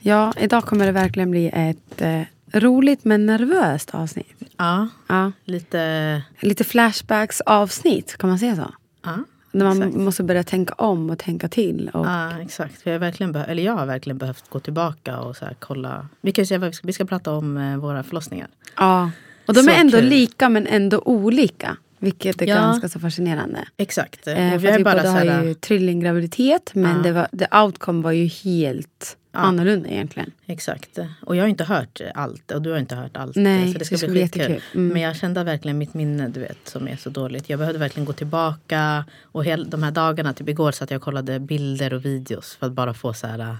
[0.00, 2.20] Ja, idag kommer det verkligen bli ett eh,
[2.52, 4.42] roligt men nervöst avsnitt.
[4.56, 5.32] Ja, Ja.
[5.44, 6.22] lite...
[6.40, 8.74] Lite flashbacks avsnitt, kan man säga så?
[9.04, 9.16] Ja,
[9.52, 9.96] När man exakt.
[9.96, 11.90] måste börja tänka om och tänka till.
[11.94, 12.80] Och, Ja, exakt.
[12.84, 16.08] Vi har verkligen beh- eller jag har verkligen behövt gå tillbaka och så kolla.
[16.20, 18.48] Vi, kan säga vi, ska, vi ska prata om eh, våra förlossningar.
[18.76, 19.10] ja.
[19.46, 20.08] och de Så är ändå kul.
[20.08, 21.76] lika men ändå olika.
[21.98, 22.54] Vilket är Ja.
[22.54, 23.58] ganska så fascinerande.
[23.76, 24.26] Exakt.
[24.26, 27.02] Eh, för vi vi bara båda så har ju trillinggraviditet men Ja.
[27.02, 30.30] det var, the outcome var ju helt annorlunda egentligen.
[30.46, 30.98] Exakt.
[31.26, 33.36] Och jag har inte hört allt och du har inte hört allt.
[33.36, 34.62] Nej, så det ska det ska bli skitkul.
[34.74, 34.88] Mm.
[34.88, 37.50] Men jag kände verkligen mitt minne du vet som är så dåligt.
[37.50, 39.04] Jag behövde verkligen gå tillbaka.
[39.22, 42.66] Och hel, de här dagarna, typ igår satt jag och kollade bilder och videos för
[42.66, 43.56] att bara få så här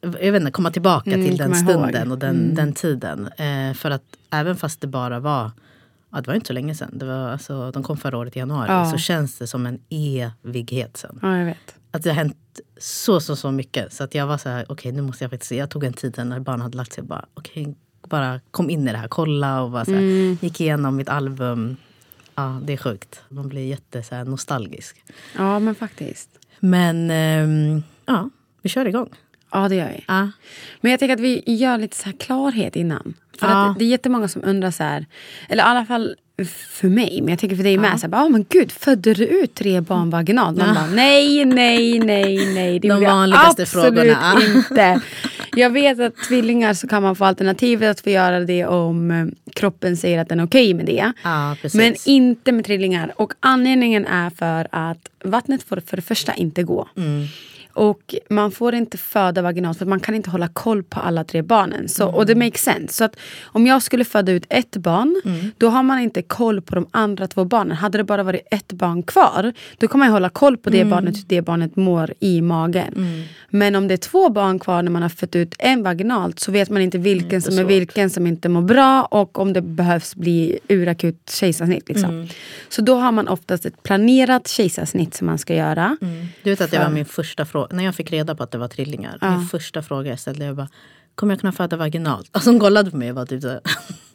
[0.00, 1.80] jag vet inte, komma tillbaka Mm, till den komma ihåg.
[1.80, 3.28] stunden och den, den tiden.
[3.36, 5.50] Eh, för att även fast det bara var
[6.10, 6.90] Ja, det var inte så länge sedan.
[6.98, 8.68] Det var, alltså, de kom förra året i januari.
[8.72, 8.90] Ja.
[8.90, 11.18] Så känns det som en evighet sen.
[11.22, 11.74] Ja, jag vet.
[11.90, 13.92] Att det har hänt så, så, så mycket.
[13.92, 15.56] Så att jag var så här, okej nu måste jag faktiskt se.
[15.56, 17.04] Jag tog en tid när barnen hade lagt sig.
[17.04, 17.74] Bara, okej,
[18.08, 20.38] bara kom in i det här, kolla och bara så här, Mm.
[20.40, 21.76] gick igenom mitt album.
[22.34, 23.20] Ja, det är sjukt.
[23.28, 25.04] Man blir jätte så här, nostalgisk.
[25.36, 26.28] Ja, men faktiskt.
[26.60, 28.30] Men ehm, ja,
[28.62, 29.08] vi kör igång.
[29.50, 30.04] Ja, det gör vi.
[30.08, 30.30] Ja.
[30.80, 33.14] Men jag tänker att vi gör lite så här klarhet innan.
[33.38, 33.70] För Ja.
[33.70, 35.06] att det är jättemånga som undrar så här,
[35.48, 36.14] eller i alla fall
[36.70, 38.00] för mig, men jag tänker för dig med.
[38.00, 40.56] Så här, bara, "Ah, men gud, födde du ut tre barn vaginalt?
[40.58, 42.78] Man bara, nej, nej, nej, nej.
[42.78, 44.38] Det De vanligaste absolut frågorna.
[44.56, 45.00] inte.
[45.56, 49.26] Jag vet att tvillingar så kan man få alternativet att få göra det om eh,
[49.54, 51.12] kroppen säger att den är okej med det.
[51.24, 51.56] Ja.
[51.74, 53.12] Men inte med trillingar.
[53.16, 56.88] Och anledningen är för att vattnet får för det första inte gå.
[56.96, 57.26] Mm.
[57.72, 61.42] Och man får inte föda vaginalt för man kan inte hålla koll på alla tre
[61.42, 61.88] barnen.
[61.88, 62.46] Så, Och det Mm.
[62.46, 62.94] makes sense.
[62.94, 65.22] Så att om jag skulle föda ut ett barn,
[65.58, 67.76] då har man inte koll på de andra två barnen.
[67.76, 70.78] Hade det bara varit ett barn kvar, då kan man hålla koll på Mm.
[70.78, 73.24] det barnet, hur det barnet mår i magen.
[73.50, 76.52] Men om det är två barn kvar när man har fött ut en vaginalt så
[76.52, 80.14] vet man inte vilken som är vilken som inte mår bra och om det behövs
[80.14, 81.88] bli urakut kejsarsnitt.
[81.88, 82.10] Liksom.
[82.10, 82.28] Mm.
[82.68, 85.96] Så då har man oftast ett planerat kejsarsnitt som man ska göra.
[86.42, 87.67] Du vet att det var För- min första fråga.
[87.72, 89.18] När jag fick reda på att det var trillingar.
[89.38, 90.68] Min första fråga jag ställde jag bara.
[91.14, 92.28] Kommer jag kunna föda vaginalt?
[92.32, 93.60] Alltså hon kollade på mig och var typ så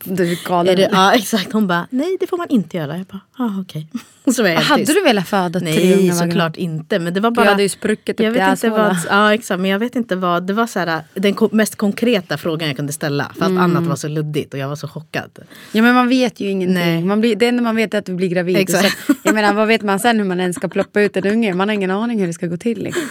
[0.03, 0.75] Du är är galen.
[0.75, 1.53] det, Ja exakt.
[1.53, 2.97] Hon bara nej det får man inte göra.
[2.97, 3.87] Jag bara ah, okej.
[4.25, 6.99] Helt Hade du velat föda tre Nej såklart inte.
[6.99, 7.49] Men det var Du bara.
[7.49, 10.47] hade ju spruckit upp jag vet inte vad, ja, exakt, men jag vet inte vad.
[10.47, 13.31] Det var så här, den ko- mest konkreta frågan jag kunde ställa.
[13.37, 13.63] För att Mm.
[13.63, 15.31] annat var så luddigt och jag var så chockad.
[15.71, 16.73] Ja men man vet ju ingenting.
[16.73, 17.03] Nej.
[17.03, 18.57] Man blir, det enda man vet är att du blir gravid.
[18.57, 19.05] Exakt.
[19.07, 21.53] Så, jag menar vad vet man sen hur man ens ska ploppa ut en unge?
[21.53, 22.83] Man har ingen aning hur det ska gå till.
[22.83, 23.03] Liksom.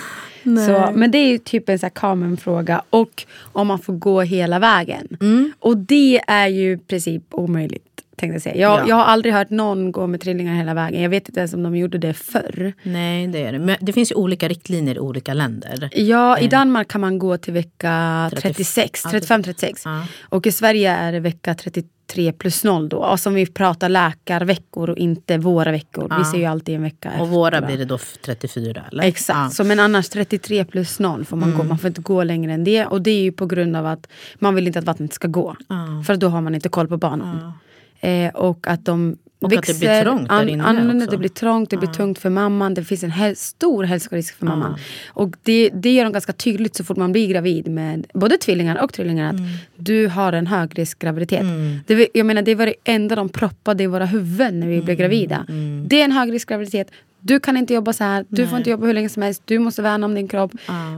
[0.45, 1.91] Så, men det är ju typ en så här
[2.37, 2.83] fråga.
[2.91, 5.09] Och om man får gå hela vägen.
[5.21, 5.53] Mm.
[5.59, 7.92] Och det är ju i princip omöjligt.
[8.23, 8.57] Tänkte jag, säga.
[8.57, 8.85] Jag, Ja.
[8.89, 11.03] jag har aldrig hört någon gå med trillingar hela vägen.
[11.03, 12.73] Jag vet inte ens om de gjorde det förr.
[12.83, 13.59] Nej det är det.
[13.59, 15.91] Men det finns ju olika riktlinjer i olika länder.
[15.93, 19.73] Ja, i Danmark kan man gå till vecka 30 36, ja, 35-36.
[19.85, 20.07] Ja.
[20.23, 22.97] Och i Sverige är det vecka 33 plus 0 då.
[22.97, 26.03] Och som vi pratar läkarveckor och inte våra veckor.
[26.03, 26.25] Vi Ja.
[26.33, 27.67] ser ju alltid en vecka Och våra va?
[27.67, 29.05] blir det då f- 34 eller?
[29.05, 31.59] Exakt, så men annars 33 plus 0 får man Mm.
[31.61, 31.65] gå.
[31.65, 32.87] Man får inte gå längre än det.
[32.87, 34.07] Och det är ju på grund av att
[34.39, 35.57] man vill inte att vattnet ska gå.
[36.07, 37.53] För då har man inte koll på barnen.
[38.03, 41.05] Eh, och att de Och att det växer blir trångt där inne annorlunda.
[41.05, 41.11] också.
[41.11, 42.75] Det blir trångt, det blir tungt för mamman.
[42.75, 44.75] Det finns en häl- stor hälsorisk för mamman.
[45.09, 48.83] Och det, det gör de ganska tydligt så fort man blir gravid med både tvillingar
[48.85, 49.29] och trillingar.
[49.29, 49.49] Att Mm.
[49.77, 51.43] du har en högriskgraviditet.
[51.87, 54.75] Det, det, jag menar, det var det enda de proppade i våra huvuden när vi
[54.75, 54.85] Mm.
[54.85, 55.47] blev gravida.
[55.87, 56.91] Det är en högriskgraviditet.
[57.25, 58.25] Du kan inte jobba så här.
[58.29, 59.43] Du får inte jobba hur länge som helst.
[59.45, 60.53] Du måste värna om din kropp.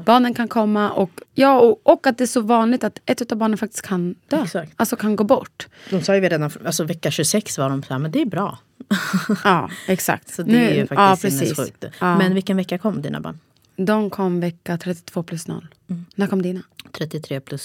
[0.04, 0.90] Barnen kan komma.
[0.90, 4.14] Och, ja, och, och att det är så vanligt att ett av barnen faktiskt kan
[4.28, 4.43] dö.
[4.43, 4.72] Exakt.
[4.76, 5.66] Alltså kan gå bort.
[5.90, 8.58] De sa ju redan, alltså vecka 26 var de så här, men det är bra.
[9.44, 10.34] Ja, exakt.
[10.34, 11.56] Så det är ju Nu- faktiskt precis.
[11.56, 11.84] sinnessjukt.
[12.00, 12.19] Ja.
[12.19, 13.38] Men vilken vecka kom dina barn?
[13.76, 15.66] De kom vecka 32 plus 0.
[15.90, 16.04] Mm.
[16.14, 16.60] När kom dina?
[16.93, 17.64] 33 plus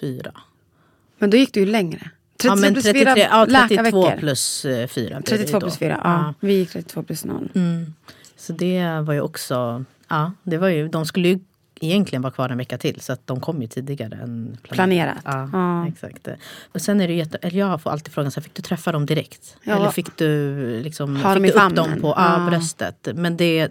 [0.00, 0.32] 4.
[1.18, 2.10] Men då gick du ju längre.
[2.48, 4.16] 32 Ja, men plus 33, 4 ja, 32 läkarveckor.
[4.20, 5.22] plus 4.
[5.26, 6.34] 32 plus 4, ja.
[6.40, 7.50] Vi gick 32 plus 0.
[7.54, 7.94] Mm.
[8.36, 11.38] Så det var ju också, ja, det var ju, de skulle ju
[11.80, 15.16] egentligen vara kvar en vecka till så att de kom ju tidigare än Planerat.
[15.24, 15.88] Ja, Ja.
[15.88, 16.28] exakt.
[16.72, 18.62] Och sen är det ju jätte, eller jag får alltid frågan, så här, fick du
[18.62, 19.56] träffa dem direkt?
[19.62, 19.76] Ja.
[19.76, 21.74] Eller fick du, liksom, Ha fick du upp famnen?
[21.90, 22.38] dem på ja.
[22.40, 22.50] Ja.
[22.50, 23.08] bröstet?
[23.14, 23.68] Men det, eh,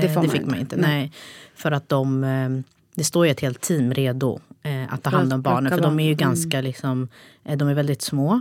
[0.00, 0.76] Det får man fick man inte.
[0.76, 0.90] Nej.
[0.90, 1.12] Nej.
[1.54, 2.48] För att de, eh,
[2.94, 5.72] det står ju ett helt team redo eh, att ta hand att om barnen.
[5.72, 6.08] För de är ju.
[6.08, 6.16] Mm.
[6.18, 7.08] ganska liksom,
[7.44, 8.40] eh, de är väldigt små,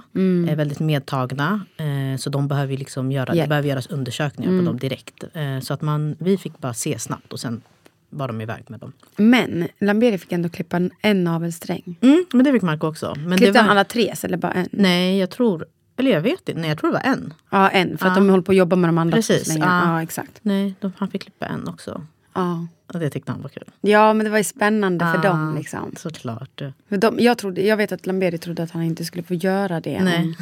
[0.49, 1.65] är väldigt medtagna.
[1.77, 3.45] Eh, så de behöver liksom göra, Hjälp.
[3.45, 4.65] det behöver göras undersökningar Mm.
[4.65, 5.23] på dem direkt.
[5.33, 7.61] Eh, så att man, vi fick bara se snabbt och sen
[8.09, 8.93] var de iväg med dem.
[9.17, 11.97] Men Lamberi fick ändå klippa en, en navelsträng.
[12.01, 13.15] Mm, men det fick Marco också.
[13.19, 14.67] Men Klippte han var, alla tre eller bara en?
[14.71, 15.65] nej, jag tror,
[15.97, 17.33] eller jag vet inte, nej jag tror det var en.
[17.49, 17.97] Ja, en.
[17.97, 18.21] För att Ja.
[18.21, 19.65] de håller på att jobba med de andra Precis, ja.
[19.65, 20.39] Ja, exakt.
[20.41, 22.01] Nej, de, han fick klippa en också.
[22.33, 22.67] Ja.
[22.93, 23.63] Och det tyckte han var kul.
[23.81, 25.55] ja, men det var ju spännande för Ah, dem.
[25.57, 25.93] Liksom.
[25.97, 26.61] Såklart.
[26.89, 29.79] För de, jag, trodde, jag vet att Lamberi trodde att han inte skulle få göra
[29.79, 30.03] det.
[30.03, 30.37] Nej.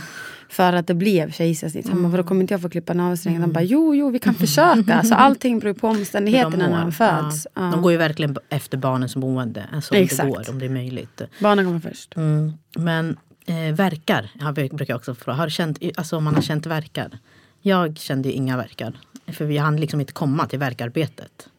[0.49, 1.89] För att det blev kejsarsnitt.
[1.89, 3.41] Han bara, vadå kommer inte jag få klippa navelsträngen?
[3.41, 5.03] De bara, jo, jo, vi kan försöka.
[5.03, 7.47] Så allting beror på omständigheterna när han föds.
[7.55, 7.61] Ja.
[7.65, 7.71] Ja.
[7.71, 9.65] De går ju verkligen efter barnens mående.
[9.73, 10.23] Alltså om Exakt.
[10.23, 11.21] det går, om det är möjligt.
[11.39, 12.15] Barnen kommer först.
[12.15, 12.53] Mm.
[12.75, 15.37] Men eh, verkar, jag brukar också fråga.
[15.37, 17.17] Har känt, alltså om man har känt verkar?
[17.61, 18.99] Jag kände ju inga verkar.
[19.27, 21.49] För vi hann liksom inte komma till verkarbetet.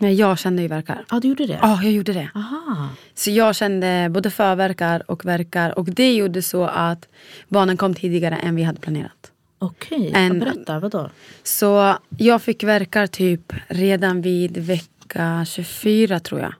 [0.00, 1.04] Nej, jag kände ju verkar.
[1.10, 1.58] Ja, du gjorde det?
[1.62, 2.30] Ja, jag gjorde det.
[2.34, 2.88] Aha.
[3.14, 5.78] Så jag kände både förverkar och verkar.
[5.78, 7.08] Och det gjorde så att
[7.48, 9.32] barnen kom tidigare än vi hade planerat.
[9.58, 10.30] Okej, okay.
[10.30, 10.80] berätta.
[10.80, 11.10] Vadå?
[11.42, 16.54] Så jag fick verkar typ redan vid vecka 24 tror jag.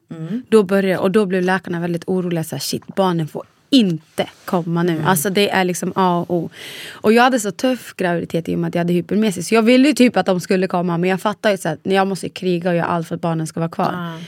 [0.48, 2.44] Då började, och då blev läkarna väldigt oroliga.
[2.44, 5.02] Så här, Shit, barnen får inte komma nu.
[5.06, 6.50] Alltså det är liksom A och O.
[6.90, 9.48] Och jag hade så tuff graviditet i och med att jag hade hypermesis.
[9.48, 10.98] Så jag ville ju typ att de skulle komma.
[10.98, 13.60] Men jag fattar ju att jag måste kriga och göra allt för att barnen ska
[13.60, 13.92] vara kvar.
[13.94, 14.18] Ah.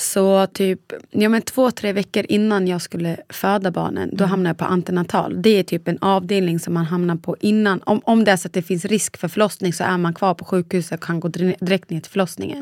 [0.00, 4.58] Så typ ja, men två, tre veckor innan jag skulle föda barnen, då hamnade jag
[4.58, 5.42] på antenatal.
[5.42, 7.80] Det är typ en avdelning som man hamnar på innan.
[7.84, 10.34] Om, om det är så att det finns risk för förlossning så är man kvar
[10.34, 12.58] på sjukhuset och kan gå dire- direkt ner till förlossningen.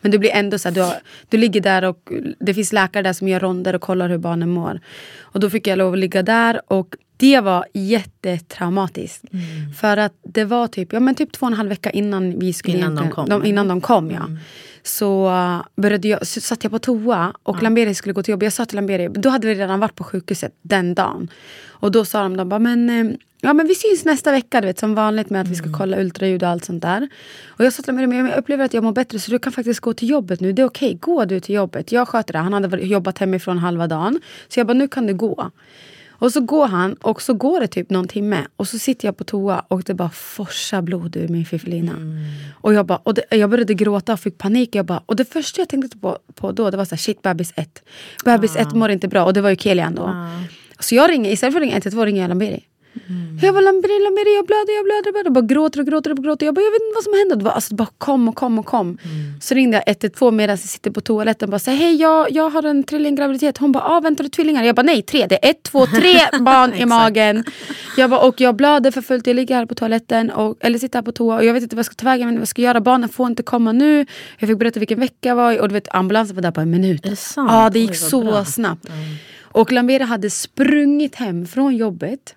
[0.00, 0.94] Men det blir ändå så att du, har,
[1.28, 4.50] du ligger där och det finns läkare där som gör ronder och kollar hur barnen
[4.50, 4.80] mår.
[5.20, 9.24] Och då fick jag lov att ligga där och det var jättetraumatiskt.
[9.80, 12.52] För att det var typ, ja, men typ två och en halv vecka innan vi
[12.52, 13.24] skulle Innan de kom.
[13.24, 13.40] Mm.
[13.40, 14.28] De, innan de kom ja.
[14.88, 15.32] Så
[15.76, 18.44] började jag, så satt jag på toa och Lamberi skulle gå till jobbet.
[18.46, 21.28] Jag sa till Lamberi, då hade vi redan varit på sjukhuset den dagen.
[21.80, 24.66] Och då sa de, de bara, men, eh, ja, men vi syns nästa vecka du
[24.66, 25.78] vet, som vanligt med att vi ska Mm.
[25.78, 27.08] kolla ultraljud och allt sånt där.
[27.46, 29.52] Och jag sa till Lamberi, men jag upplever att jag mår bättre så du kan
[29.52, 30.52] faktiskt gå till jobbet nu.
[30.52, 31.92] Det är okej, gå du till jobbet.
[31.92, 32.38] Jag sköter det.
[32.38, 34.20] Han hade jobbat hemifrån halva dagen.
[34.48, 35.50] Så jag bara, nu kan du gå.
[36.18, 39.16] Och så går han och så går det typ någon timme och så sitter jag
[39.16, 41.92] på toa och det bara forsar blod ur min fiffilina.
[42.60, 44.74] Och, jag, bara, och det, jag började gråta och fick panik.
[44.74, 47.22] Jag bara, och det första jag tänkte på, på då det var så här, shit
[47.22, 47.82] bebis 1.
[48.24, 50.14] Bebis 1 mår inte bra och det var ju Kelian då.
[50.80, 52.67] Så jag ringer, istället för att ringa 112 ringer jag Lamberi.
[53.42, 55.26] Jag bara Lamberi, Lamberi, jag blöder, jag blöder, jag blöder.
[55.26, 56.46] Jag bara gråter och gråter och gråter.
[56.46, 57.36] Jag bara, jag vet inte vad som hände.
[57.36, 58.98] Det, var, alltså, det bara kom och kom och kom.
[59.40, 62.50] Så ringde jag 112 medan jag sitter på toaletten och bara säger hej jag, jag
[62.50, 63.58] har en trillinggraviditet.
[63.58, 64.64] Hon bara, ah, väntar du tvillingar?
[64.64, 65.26] Jag bara, nej tre.
[65.26, 67.44] Det är ett, två, tre barn i magen.
[67.96, 69.26] Jag bara, och jag blöder för fullt.
[69.26, 71.76] Jag ligger här på toaletten, och, eller sitter här på toa och jag vet inte
[71.76, 72.28] vad jag ska ta vägen.
[72.28, 72.80] Vad jag ska göra.
[72.80, 74.06] Barnen får inte komma nu.
[74.38, 76.60] Jag fick berätta vilken vecka jag var i och du vet ambulansen var där på
[76.60, 77.06] en minut.
[77.06, 77.16] Är det?
[77.36, 78.44] Ja, det gick Oj, så bra.
[78.44, 78.86] snabbt.
[79.58, 82.34] Och Lambera hade sprungit hem från jobbet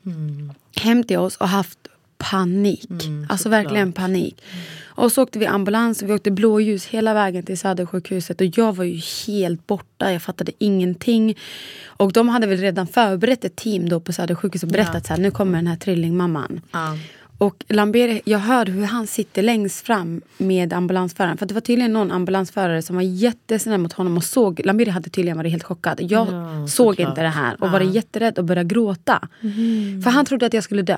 [0.76, 1.80] hem till oss och haft
[2.18, 2.90] panik.
[3.30, 4.42] alltså verkligen panik.
[4.84, 8.42] Och så åkte vi ambulans och vi åkte blåljus hela vägen till Södersjukhuset.
[8.42, 11.38] Och jag var ju helt borta, jag fattade ingenting.
[11.86, 15.22] Och de hade väl redan förberett ett team då på Södersjukhuset och berättat så här,
[15.22, 16.62] nu kommer den här trillingmamman.
[16.72, 16.98] Ja.
[17.42, 21.38] Och Lambert, jag hör hur han sitter längst fram med ambulansföraren.
[21.38, 25.10] För det var tydligen någon ambulansförare som var jättesnäll mot honom och såg, Lambert hade
[25.10, 26.00] tydligen varit helt chockad.
[26.02, 27.10] Jag Ja, såg såklart.
[27.10, 29.28] inte det här och var jätterädd och började gråta.
[30.04, 30.98] För han trodde att jag skulle dö.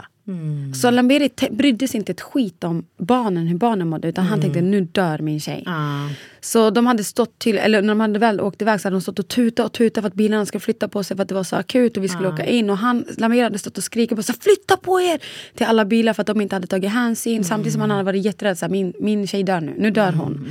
[0.81, 4.07] Så Lambert brydde sig inte ett skit om barnen, hur barnen mådde.
[4.07, 5.63] Utan han tänkte, nu dör min tjej.
[5.65, 6.09] Ja.
[6.43, 9.01] Så de hade stått till, eller när de hade väl åkt iväg så hade de
[9.01, 11.35] stått och tutat och tutat för att bilarna skulle flytta på sig för att det
[11.35, 12.69] var så akut och vi skulle åka in.
[12.69, 15.19] Och han, Lamir hade stått och skrikit på så här, flytta på er!
[15.55, 17.43] Till alla bilar för att de inte hade tagit hänsyn.
[17.43, 20.11] Samtidigt som han hade varit jätterädd, så här, min, min tjej dör nu, nu dör
[20.11, 20.47] hon.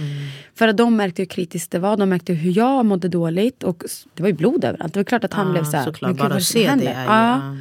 [0.55, 3.63] För att de märkte hur kritiskt det var, de märkte hur jag mådde dåligt.
[3.63, 3.85] Och
[4.15, 4.95] det var ju blod överallt.
[4.95, 6.69] Det var klart att han Ja, blev så här, Såklart, "Men gud, bara se det
[6.69, 7.07] händer?" är ju...
[7.07, 7.57] Ja.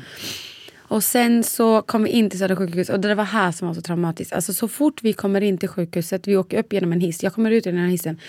[0.91, 3.75] Och sen så kom vi in till Södra sjukhus och det var här som var
[3.75, 4.33] så traumatiskt.
[4.33, 7.33] Alltså så fort vi kommer in till sjukhuset, vi åker upp genom en hiss, jag
[7.33, 8.19] kommer ut i den här hissen.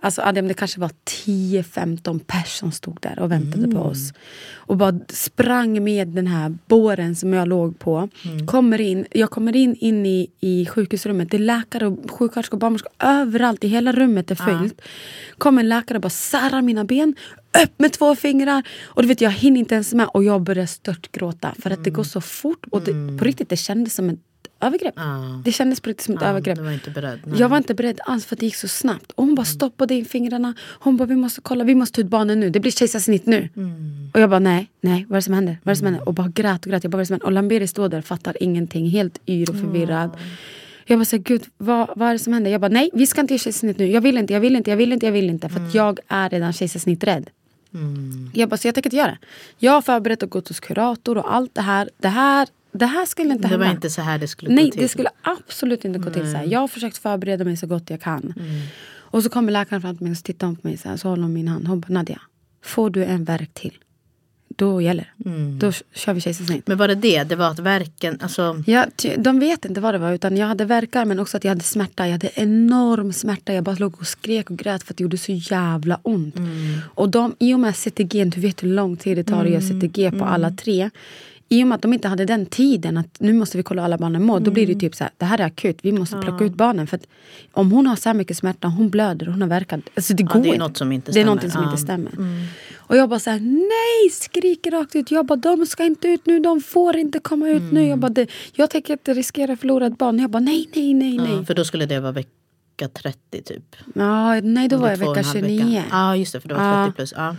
[0.00, 0.90] Alltså Adem, det kanske var
[1.24, 4.12] 10-15 pers som stod där och väntade på oss.
[4.54, 8.08] Och bara sprang med den här båren som jag låg på.
[8.46, 11.30] Kommer in, jag kommer in, in i, i sjukhusrummet.
[11.30, 13.64] Det är läkare, och sjuksköterskor barnmorskor överallt.
[13.64, 14.80] I hela rummet är fyllt.
[15.38, 17.14] Kommer en läkare och bara särar mina ben.
[17.64, 18.62] Upp med två fingrar.
[18.84, 20.08] Och du vet jag hinner inte ens med.
[20.14, 21.54] Och jag börjar störtgråta.
[21.62, 22.66] För att det går så fort.
[22.70, 24.18] Och det, på riktigt det kändes som ett
[24.60, 24.94] övergrepp.
[24.96, 25.42] Ja.
[25.44, 26.58] Det kändes på riktigt som ett Ja, övergrepp.
[26.58, 27.20] Var inte beredd.
[27.24, 27.40] nej.
[27.40, 29.12] Jag var inte beredd alls för att det gick så snabbt.
[29.12, 30.54] Och hon bara stoppade in fingrarna.
[30.60, 32.50] Hon bara vi måste kolla, vi måste ta ut barnen nu.
[32.50, 33.48] Det blir kejsarsnitt nu.
[34.14, 35.58] Och jag bara nej, nej, vad är det som händer?
[35.62, 36.08] Vad är det som händer?
[36.08, 36.84] Och bara grät och grät.
[36.84, 37.26] Jag bara, vad är det som händer?
[37.26, 38.88] Och Lamberi står där fattar ingenting.
[38.90, 40.10] Helt yr och förvirrad.
[40.86, 42.50] Jag bara så här, gud vad, vad är det som händer?
[42.50, 43.86] Jag bara nej vi ska inte göra kejsarsnitt nu.
[43.86, 45.48] Jag vill inte, jag vill inte, jag vill inte, jag vill inte.
[45.48, 47.30] För att jag är redan kejsarsnitträdd.
[48.32, 49.18] Jag bara så jag tänker inte göra det.
[49.58, 51.90] Jag har förberett och gått hos kurator och allt det här.
[51.98, 53.66] Det här, det här skulle inte Det hända.
[53.66, 54.82] var inte så här det skulle Nej, gå till.
[54.82, 56.44] det skulle absolut inte gå till så här.
[56.44, 58.34] Jag har försökt förbereda mig så gott jag kan.
[59.10, 60.96] Och så kommer läkaren fram till mig och så tittar hon på mig så, här,
[60.96, 61.68] så håller hon min hand.
[61.68, 62.20] Hon bara, Nadja,
[62.64, 63.74] får du en verk till,
[64.58, 65.30] då gäller det.
[65.58, 66.66] Då kör vi kejsarsnitt.
[66.66, 67.24] Men var det det?
[67.24, 68.86] Det var att verken, alltså Ja,
[69.18, 70.12] de vet inte vad det var.
[70.12, 72.06] Utan jag hade verkar men också att jag hade smärta.
[72.06, 73.52] Jag hade enorm smärta.
[73.52, 76.34] Jag bara låg och skrek och grät för att det gjorde så jävla ont.
[76.94, 79.60] Och de, i och med CTG, du vet hur lång tid det tar att göra
[79.60, 80.90] CTG på alla tre.
[81.50, 83.98] I och med att de inte hade den tiden att nu måste vi kolla alla
[83.98, 84.40] barnen mår.
[84.40, 85.78] Då blir det typ så här, det här är akut.
[85.82, 86.86] Vi måste plocka ut barnen.
[86.86, 87.00] För
[87.52, 89.80] om hon har så här mycket smärta, hon blöder, hon har verkat.
[89.94, 91.26] Alltså det Ja, går det är något som inte Det är stämmer.
[91.26, 91.70] någonting som Ja.
[91.70, 92.12] inte stämmer.
[92.76, 94.10] Och jag bara så här, nej!
[94.12, 95.10] Skriker rakt ut.
[95.10, 96.40] Jag bara, de ska inte ut nu.
[96.40, 97.86] De får inte komma ut nu.
[97.86, 100.18] Jag bara, det, jag tänker inte riskera att förlora ett barn.
[100.18, 101.32] Jag bara, nej, nej, nej, nej.
[101.36, 103.76] ja, för då skulle det vara vecka 30 typ.
[103.94, 105.82] Ja, nej, då var jag vecka halv 29.
[105.90, 106.84] Ja just det, för det var Ja.
[106.86, 107.12] 30 plus.
[107.16, 107.36] Ja.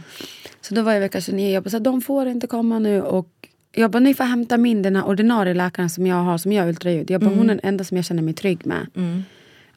[0.62, 1.50] Så då var jag vecka 29.
[1.54, 3.02] Jag bara, så här, de får inte komma nu.
[3.02, 3.30] Och
[3.74, 6.68] jag bara, ni får hämta min den här ordinarie läkaren som jag har som gör
[6.68, 7.12] ultraljud.
[7.12, 8.88] Jag bara, hon är den enda som jag känner mig trygg med.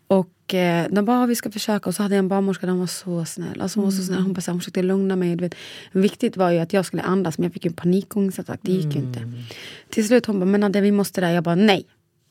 [0.07, 1.89] Och eh, de bara, "Ja, vi ska försöka.
[1.89, 3.61] Och så hade jag en barnmorska, den var så snäll.
[3.61, 4.23] Alltså, hon var så snäll.
[4.23, 5.37] Hon, bara, så här, hon försökte lugna mig.
[5.37, 5.55] Du vet.
[5.93, 8.61] Viktigt var ju att jag skulle andas, men jag fick ju panikångestattack.
[8.63, 9.33] Det gick ju inte.
[9.89, 11.31] Till slut hon bara, men Nadja, vi måste där.
[11.31, 11.85] Jag bara, nej.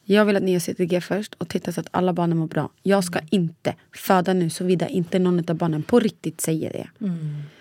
[0.03, 2.69] Jag vill att ni gör CTG först och tittar så att alla barnen mår bra.
[2.83, 6.87] Jag ska inte föda nu såvida inte någon av barnen på riktigt säger det.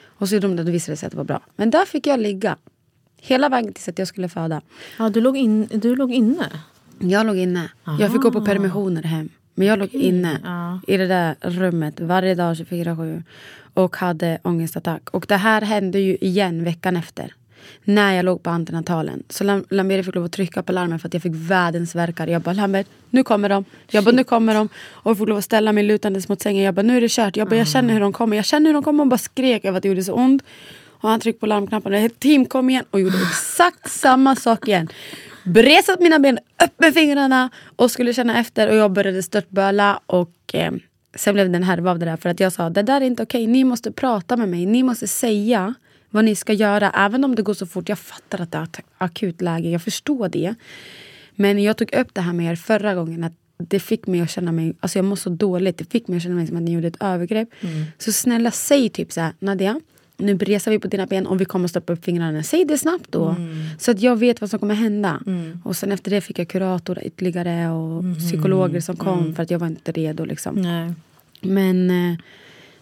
[0.04, 1.40] Och så gjorde de det och visade det sig att det var bra.
[1.56, 2.56] Men där fick jag ligga.
[3.20, 4.60] Hela vägen tills att jag skulle föda.
[4.98, 6.46] ja du, låg in, du låg inne?
[6.98, 7.68] Jag låg inne.
[7.98, 9.28] Jag fick gå på permissioner hem.
[9.54, 10.80] Men jag låg inne ja.
[10.86, 13.22] i det där rummet varje dag 24-7
[13.74, 15.10] och hade ångestattack.
[15.10, 17.34] Och det här hände ju igen veckan efter.
[17.84, 19.22] När jag låg på antenatalen.
[19.28, 22.26] Så Lam- Lamberi fick lov att trycka på larmen för att jag fick världens verkar.
[22.26, 23.64] Jag bara Lambert, nu kommer de.
[23.90, 24.68] Jag bara nu kommer de.
[24.90, 26.64] Och jag fick lov att ställa mig lutandes mot sängen.
[26.64, 27.36] Jag bara nu är det kört.
[27.36, 28.36] Jag bara jag känner hur de kommer.
[28.36, 30.42] Jag känner hur de kommer och bara skrek över att det gjorde så ont.
[31.00, 31.94] Och han tryckte på larmknappen.
[31.94, 34.88] Ett team kom igen och gjorde exakt samma sak igen.
[35.44, 40.34] Bresat mina ben upp med fingrarna och skulle känna efter och jag började störtböla och
[40.52, 40.72] eh,
[41.14, 43.04] sen blev det en härva av det där för att jag sa det där är
[43.04, 45.74] inte okej, ni måste prata med mig, ni måste säga
[46.10, 47.88] vad ni ska göra även om det går så fort.
[47.88, 50.54] Jag fattar att det är ett akut läge, jag förstår det.
[51.34, 54.30] Men jag tog upp det här med er förra gången att det fick mig att
[54.30, 56.62] känna mig, alltså jag mår så dåligt, det fick mig att känna mig som att
[56.62, 57.48] ni gjorde ett övergrepp.
[57.98, 59.80] Så snälla säg typ så här, Nadia,
[60.20, 62.42] nu bresar vi på dina ben och vi kommer stoppa upp fingrarna.
[62.42, 63.36] Säg det snabbt då.
[63.78, 65.20] Så att jag vet vad som kommer hända.
[65.64, 69.58] Och sen efter det fick jag kurator ytterligare och psykologer som kom för att jag
[69.58, 70.24] var inte redo.
[70.24, 70.54] Liksom.
[70.54, 70.92] Nej.
[71.40, 72.18] Men eh,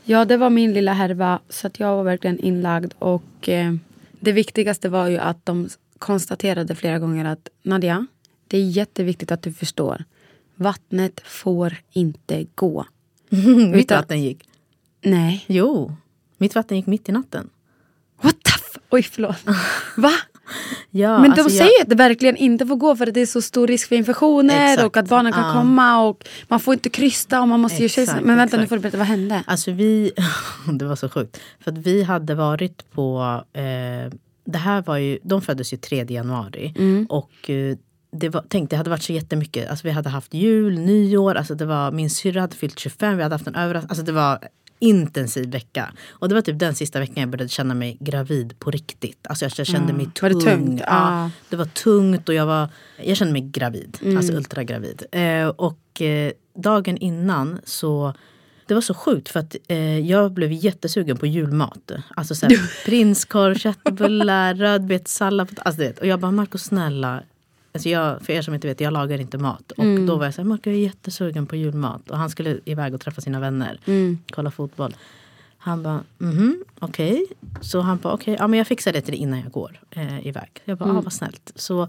[0.05, 1.39] ja, det var min lilla härva.
[1.49, 2.95] Så att jag var verkligen inlagd.
[2.99, 3.75] Och eh,
[4.21, 5.69] det viktigaste var ju att de
[5.99, 8.07] konstaterade flera gånger att Nadia,
[8.49, 10.05] det är jätteviktigt att du förstår.
[10.55, 12.85] Vattnet får inte gå.
[13.29, 14.49] Mitt Utan- vatten gick.
[15.03, 15.45] Nej.
[15.47, 15.97] Jo,
[16.39, 17.51] mitt vatten gick mitt i natten.
[18.21, 19.37] What the f- Oj, förlåt.
[19.97, 20.11] Va?
[20.91, 23.21] Ja, Men alltså de jag- säger att det verkligen inte får gå för att det
[23.21, 24.87] är så stor risk för infektioner Exakt.
[24.87, 25.53] och att barnen kan Ja.
[25.53, 28.27] komma och man får inte krysta och man måste göra Exakt, kejsarsnitt.
[28.27, 28.69] Men vänta nu exakt.
[28.69, 29.43] får du berätta, vad hände?
[29.47, 30.13] Alltså vi,
[30.73, 31.41] det var så sjukt.
[31.61, 33.63] För att vi hade varit på, eh,
[34.45, 36.75] det här var ju, de föddes ju 3 januari.
[36.79, 37.07] Mm.
[37.07, 37.77] Och eh,
[38.13, 39.71] det var, tänk det hade varit så jättemycket.
[39.71, 43.23] Alltså vi hade haft jul, nyår, alltså det var, min syrra hade fyllt 25, vi
[43.23, 43.91] hade haft en överraskning.
[43.91, 44.39] Alltså det var
[44.79, 45.93] intensiv vecka.
[46.11, 49.27] Och det var typ den sista veckan jag började känna mig gravid på riktigt.
[49.29, 50.39] Alltså jag kände mig Var tung.
[50.39, 50.81] det tungt?
[50.87, 50.87] Ja,
[51.23, 51.31] Ja.
[51.49, 52.69] det var tungt och jag, var,
[53.05, 53.99] jag kände mig gravid.
[54.03, 54.17] Mm.
[54.17, 55.03] Alltså ultragravid.
[55.13, 58.15] Eh, och eh, dagen innan så
[58.67, 61.91] det var så sjukt för att eh, jag blev jättesugen på julmat.
[62.17, 62.47] Alltså
[62.87, 65.49] prinskorv, köttbullar, rödbetssallad.
[65.65, 67.23] Alltså, det, och jag bara, Marco snälla.
[67.73, 69.73] Alltså jag, för er som inte vet, jag lagar inte mat.
[69.73, 70.07] Och Mm.
[70.07, 72.11] då var jag så här, Marco jag är jättesugen på julmat.
[72.11, 73.81] Och han skulle iväg och träffa sina vänner.
[73.87, 74.19] Mm.
[74.31, 74.97] Kolla fotboll.
[75.59, 77.27] Han bara, mhm, okej.
[77.61, 80.27] Så han bara, okej, ja men jag fixar det till dig innan jag går eh,
[80.27, 80.51] iväg.
[80.65, 81.53] Jag bara, ah, vad snällt.
[81.55, 81.89] Så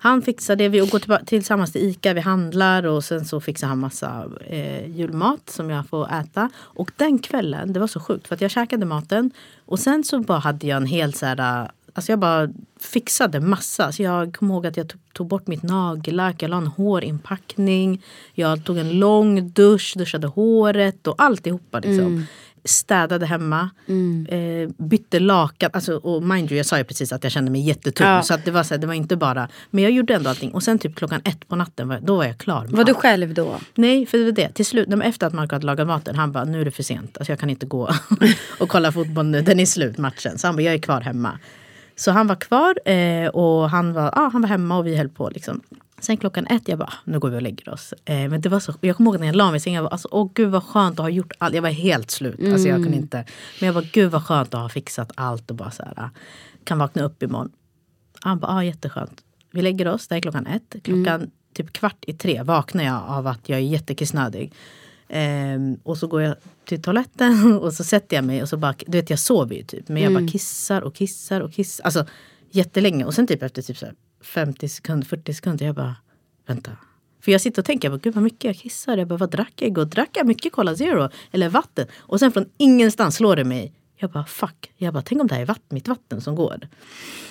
[0.00, 3.78] han fixar det, vi går tillsammans till Ica, vi handlar och sen så fixar han
[3.78, 6.50] massa eh, julmat som jag får äta.
[6.58, 9.30] Och den kvällen, det var så sjukt för att jag käkade maten
[9.66, 12.48] och sen så bara hade jag en hel så här Alltså jag bara
[12.80, 13.92] fixade massa.
[13.92, 18.02] Så jag kommer ihåg att jag tog, bort mitt nagellack, jag la en hårinpackning.
[18.34, 21.78] Jag tog en lång dusch, duschade håret och alltihopa.
[21.80, 22.26] Liksom.
[22.64, 23.70] Städade hemma,
[24.28, 25.70] eh, bytte lakan.
[25.72, 28.06] Alltså, och mind you, jag sa ju precis att jag kände mig jättetung.
[28.06, 28.22] Ja.
[28.22, 29.48] Så att det, var så här, det var inte bara...
[29.70, 30.50] Men jag gjorde ändå allting.
[30.54, 32.62] Och sen typ klockan ett på natten, var- då var jag klar.
[32.62, 33.00] med Var du allt.
[33.00, 33.56] själv då?
[33.74, 34.48] Nej, för det var det.
[34.52, 36.82] Till slut, nej, efter att Marco hade lagat maten, han bara, nu är det för
[36.82, 37.18] sent.
[37.18, 37.90] Alltså jag kan inte gå
[38.60, 40.38] och kolla fotboll nu, den är slut matchen.
[40.38, 41.38] Så han bara, jag är kvar hemma.
[41.98, 45.08] Så han var kvar eh, och han var, ah, han var hemma och vi höll
[45.08, 45.30] på.
[45.30, 45.60] Liksom.
[46.00, 47.94] Sen klockan ett, jag bara, nu går vi och lägger oss.
[48.04, 49.92] Eh, men det var så, jag kommer ihåg när jag la mig i sängen, jag
[49.92, 51.54] alltså, åh gud vad skönt att ha gjort allt.
[51.54, 52.38] Jag var helt slut.
[52.38, 52.52] Mm.
[52.52, 53.24] Alltså, jag kunde inte.
[53.60, 56.10] Men jag var gud vad skönt att ha fixat allt och bara så här, ah,
[56.64, 57.50] kan vakna upp imorgon.
[58.20, 59.20] Han bara, ah, jätteskönt.
[59.50, 60.76] Vi lägger oss, det är klockan ett.
[60.82, 61.30] Klockan Mm.
[61.54, 64.52] typ kvart i tre vaknar jag av att jag är jättekissnödig.
[65.08, 66.34] Ehm, och så går jag
[66.64, 69.62] till toaletten och så sätter jag mig och så bara, du vet jag sover ju
[69.62, 69.88] typ.
[69.88, 70.24] Men jag Mm.
[70.26, 71.84] bara kissar och kissar och kissar.
[71.84, 72.06] Alltså
[72.50, 73.04] jättelänge.
[73.04, 75.96] Och sen typ efter typ så här 50 sekunder, 40 sekunder, jag bara,
[76.46, 76.70] vänta.
[77.20, 78.96] För jag sitter och tänker, jag bara, gud vad mycket jag kissar.
[78.96, 79.84] Jag bara, vad drack jag igår?
[79.84, 81.08] Drack jag mycket Cola Zero?
[81.32, 81.86] Eller vatten?
[81.98, 83.72] Och sen från ingenstans slår det mig.
[84.00, 84.70] Jag bara, fuck.
[84.76, 86.60] Jag bara, tänk om det här är vatt, mitt vatten som går.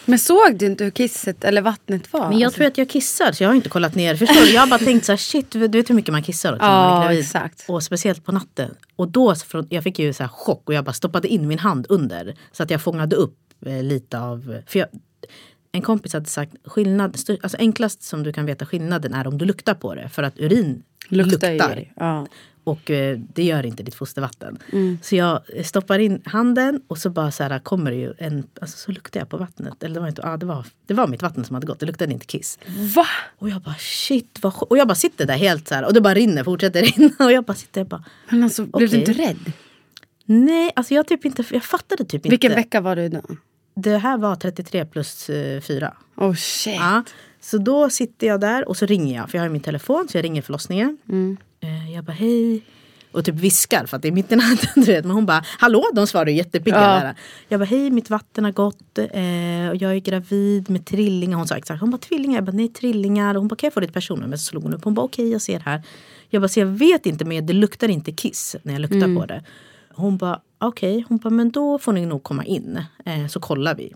[0.05, 2.29] Men såg du inte hur kisset eller vattnet var?
[2.29, 4.15] Men jag Alltså- tror att jag kissar så jag har inte kollat ner.
[4.15, 4.51] Förstår du?
[4.53, 6.93] Jag har bara tänkt så här, shit, du vet hur mycket man kissar också man
[6.93, 7.19] Ja, gravid.
[7.19, 7.65] exakt.
[7.67, 8.75] Och speciellt på natten.
[8.95, 9.35] Och då,
[9.69, 12.35] jag fick ju så här chock och jag bara stoppade in min hand under.
[12.51, 14.87] Så att jag fångade upp eh, lite av, för jag,
[15.71, 19.45] en kompis hade sagt skillnad, alltså enklast som du kan veta skillnaden är om du
[19.45, 20.09] luktar på det.
[20.09, 21.93] För att urin Luktar luktar.
[21.95, 22.27] Ja.
[22.63, 24.57] Och eh, det gör inte ditt fostervatten.
[24.73, 24.97] Mm.
[25.01, 28.77] Så jag stoppar in handen och så bara så här kommer det ju en, alltså
[28.77, 29.83] så luktar jag på vattnet.
[29.83, 31.85] Eller det var inte, ja det var, det var mitt vatten som hade gått, det
[31.85, 32.59] luktade inte kiss.
[32.95, 33.05] Va?
[33.37, 36.01] Och jag bara shit vad Och jag bara sitter där helt så här och det
[36.01, 37.25] bara rinner, fortsätter rinna.
[37.25, 39.51] Och jag bara sitter och bara Men alltså, blev du inte rädd?
[40.25, 42.29] nej, alltså jag typ inte, jag fattade typ inte.
[42.29, 43.21] Vilken vecka var du då?
[43.79, 45.93] Det här var 33 plus eh, 4.
[46.15, 46.75] Oh shit.
[46.75, 47.03] Ja.
[47.41, 50.17] Så då sitter jag där och så ringer jag, för jag har min telefon så
[50.17, 50.97] jag ringer förlossningen.
[51.09, 51.37] Mm.
[51.59, 52.61] Eh, jag bara hej.
[53.11, 54.69] Och typ viskar för att det är mitt i natten.
[54.75, 55.05] Du vet.
[55.05, 56.77] Men hon bara hallå, de svarar jättepigga.
[56.77, 56.99] Ja.
[56.99, 57.15] Där.
[57.47, 58.97] Jag bara hej, mitt vatten har gått.
[58.97, 61.37] Eh, och jag är gravid med trillingar.
[61.37, 62.37] Hon sa exakt, hon bara tvillingar.
[62.37, 63.35] Jag bara nej trillingar.
[63.35, 64.37] Och hon bara kan jag få ditt personnummer?
[64.37, 64.83] Så slog hon upp.
[64.83, 65.83] Hon bara okej jag ser här.
[66.29, 69.25] Jag bara så jag vet inte men det luktar inte kiss när jag luktar på
[69.25, 69.43] det.
[69.97, 72.83] Hon bara okej, hon bara men då får ni nog komma in.
[73.05, 73.93] Eh, så kollar vi.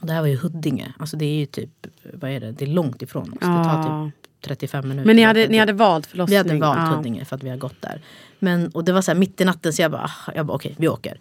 [0.00, 0.92] Och det här var ju Huddinge.
[0.98, 3.38] Alltså det är ju typ, vad är det, det är långt ifrån oss.
[3.40, 4.10] Det tar Ja.
[4.14, 5.06] typ 35 minuter.
[5.06, 6.32] Men ni hade, ni hade valt förlossning?
[6.32, 6.96] vi hade valt Ja.
[6.96, 8.00] Huddinge för att vi har gått där.
[8.38, 10.54] Men, och det var så här mitt i natten så jag bara, ah, jag bara
[10.54, 11.18] okej vi åker.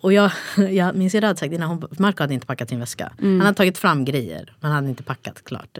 [0.00, 0.30] Och jag,
[0.70, 3.12] jag min syrra hade sagt innan, hon, Marco hade inte packat sin väska.
[3.18, 3.32] Mm.
[3.40, 5.78] Han hade tagit fram grejer men han hade inte packat klart.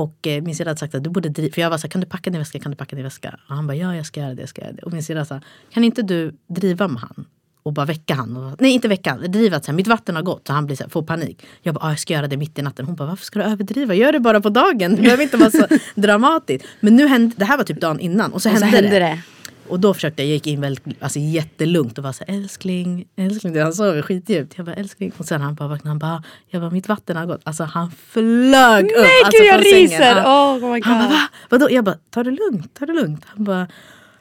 [0.00, 1.90] Och eh, min syrra hade sagt att du borde driva, för jag var så här,
[1.90, 3.38] kan du packa din väska, kan du packa din väska?
[3.48, 4.82] Och han bara, ja jag ska göra det, jag ska göra det.
[4.82, 5.40] Och min syrra sa,
[5.72, 7.24] kan inte du driva med han?
[7.62, 8.36] Och bara väcka han.
[8.36, 10.46] Och, nej inte väcka han, driva att så här, mitt vatten har gått.
[10.46, 11.46] Så han blir så här, får panik.
[11.62, 12.86] Jag bara, ah, jag ska göra det mitt i natten.
[12.86, 13.94] Hon bara, varför ska du överdriva?
[13.94, 14.96] Gör det bara på dagen.
[14.96, 16.66] Det behöver inte vara så dramatiskt.
[16.80, 18.32] Men nu hände, det här var typ dagen innan.
[18.32, 18.98] Och så, Och så hände, hände det.
[18.98, 19.22] det.
[19.70, 23.60] Och då försökte jag, jag gick in väldigt, alltså jättelugnt och var så älskling, älskling.
[23.60, 24.54] Han sover skitdjupt.
[24.56, 25.12] Jag bara älskling.
[25.16, 27.40] Och sen han bara vaknade, han bara, jag bara mitt vatten har gått.
[27.44, 28.90] Alltså han flög upp.
[28.96, 30.16] Nej alltså, gud jag ryser!
[30.16, 30.56] Ja.
[30.56, 31.28] Oh my Han bara va?
[31.48, 31.70] Vadå?
[31.70, 33.24] Jag bara ta det lugnt, ta det lugnt.
[33.26, 33.66] Han bara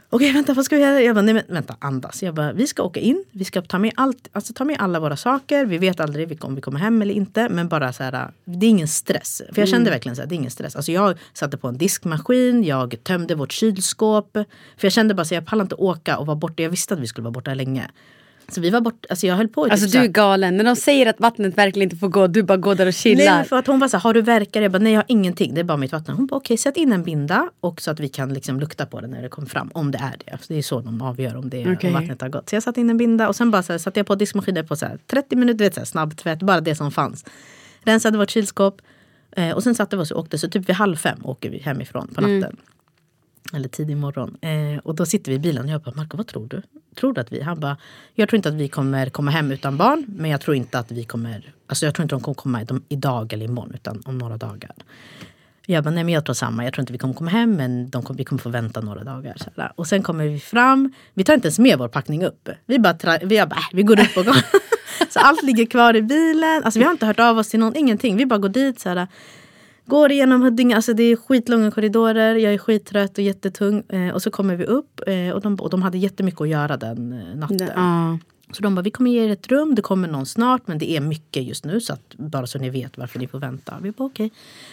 [0.09, 1.01] okej vänta vad ska vi göra?
[1.01, 2.23] Jag bara nej men vänta andas.
[2.23, 4.99] Jag bara vi ska åka in, vi ska ta med allt, alltså ta med alla
[4.99, 5.65] våra saker.
[5.65, 7.49] Vi vet aldrig om vi kommer hem eller inte.
[7.49, 9.41] Men bara så här, det är ingen stress.
[9.53, 10.75] För jag kände verkligen så här, det är ingen stress.
[10.75, 14.31] Alltså jag satte på en diskmaskin, jag tömde vårt kylskåp.
[14.77, 16.63] För jag kände bara så här, jag pallar inte åka och vara borta.
[16.63, 17.89] Jag visste att vi skulle vara borta länge.
[18.51, 20.57] Så vi var borta, alltså jag höll på i Alltså typ du är galen.
[20.57, 22.93] När de säger att vattnet verkligen inte får gå, du bara går där och Nej,
[22.93, 23.35] chillar.
[23.35, 24.61] men för att hon var så här, har du verkar?
[24.61, 26.15] Jag bara, nej jag har ingenting, det är bara mitt vatten.
[26.15, 29.01] Hon bara, okej sätt in en binda och så att vi kan liksom lukta på
[29.01, 29.71] det när det kommer fram.
[29.73, 30.37] Om det är det.
[30.41, 31.87] Så det är så de avgör om, det, Okej.
[31.87, 32.49] om vattnet har gått.
[32.49, 34.67] Så jag satte in en binda och sen bara så här, satte jag på diskmaskinen
[34.67, 37.25] på så här, 30 minuter, vet, så här, snabbtvätt, bara det som fanns.
[37.83, 38.81] Rensade vårt kylskåp
[39.31, 40.37] eh, och sen satte vi oss och åkte.
[40.37, 42.57] Så typ vid halv fem åker vi hemifrån på natten.
[43.53, 44.37] Eller tidig morgon.
[44.41, 46.61] Eh, och då sitter vi i bilen och jag bara, Marco vad tror du?
[46.95, 47.41] Tror du att vi?
[47.41, 47.77] Han bara,
[48.15, 50.05] jag tror inte att vi kommer komma hem utan barn.
[50.07, 52.83] Men jag tror inte att vi kommer, alltså jag tror inte de kommer komma de,
[52.89, 54.71] idag eller imorgon utan om några dagar.
[55.65, 56.63] Jag bara, nej men jag tror samma.
[56.63, 59.03] Jag tror inte vi kommer komma hem men de kommer, vi kommer få vänta några
[59.03, 59.35] dagar.
[59.37, 59.51] Så.
[59.75, 60.93] Och sen kommer vi fram.
[61.13, 62.49] Vi tar inte ens med vår packning upp.
[62.65, 64.35] Vi bara, tra- vi, bara, äh, vi går upp och går.
[65.09, 66.63] så allt ligger kvar i bilen.
[66.63, 68.17] Alltså vi har inte hört av oss till någon, ingenting.
[68.17, 69.07] Vi bara går dit så här.
[69.89, 73.83] Går igenom Huddinge, alltså det är skitlånga korridorer, jag är skittrött och jättetung.
[73.89, 76.77] Eh, och så kommer vi upp eh, och, de, och de hade jättemycket att göra
[76.77, 77.69] den eh, natten.
[77.75, 78.17] Ja.
[78.51, 80.91] Så de bara, vi kommer ge er ett rum, det kommer någon snart men det
[80.91, 83.77] är mycket just nu så att bara så ni vet varför ni får vänta.
[83.81, 84.31] Vi bara okej.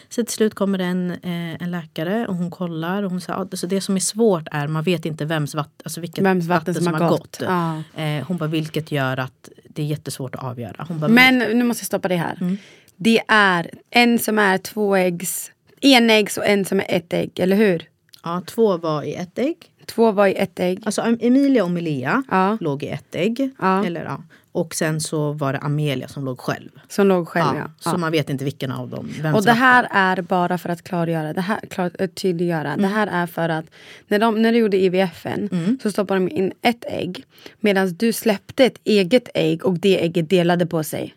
[0.09, 3.49] Så till slut kommer en, eh, en läkare och hon kollar och hon säger, ah,
[3.53, 6.75] så det som är svårt är man vet inte vems vatten, alltså vilket Vems vatten
[6.75, 7.39] som har gått.
[7.41, 7.83] Ja.
[8.03, 10.87] Eh, hon bara, vilket gör att det är jättesvårt att avgöra.
[10.91, 12.39] Bara, Men nu måste jag stoppa det här.
[12.41, 12.57] Mm.
[12.97, 17.83] Det är en som är tvåäggs, enäggs och en som är ett ägg, eller hur?
[18.25, 19.57] ja, två var i ett ägg.
[19.87, 20.83] Två var i ett ägg.
[20.85, 22.59] Alltså Em- Emilia och Melia Ja.
[22.61, 23.51] låg i ett ägg.
[23.61, 23.87] Ja.
[23.87, 24.23] Eller, ja.
[24.53, 26.69] Och sen så var det Amelia som låg själv.
[26.89, 27.91] Som låg själv Ja, ja.
[27.93, 29.11] Så man vet inte vilken av dem.
[29.35, 32.69] Och det här är bara för att klargöra, det här, klar, äh, tydliggöra.
[32.73, 32.83] Mm.
[32.83, 33.65] Det här är för att
[34.09, 37.25] när de, när du gjorde IVFen så stoppade de in ett ägg.
[37.61, 41.15] Medan du släppte ett eget ägg och det ägget delade på sig.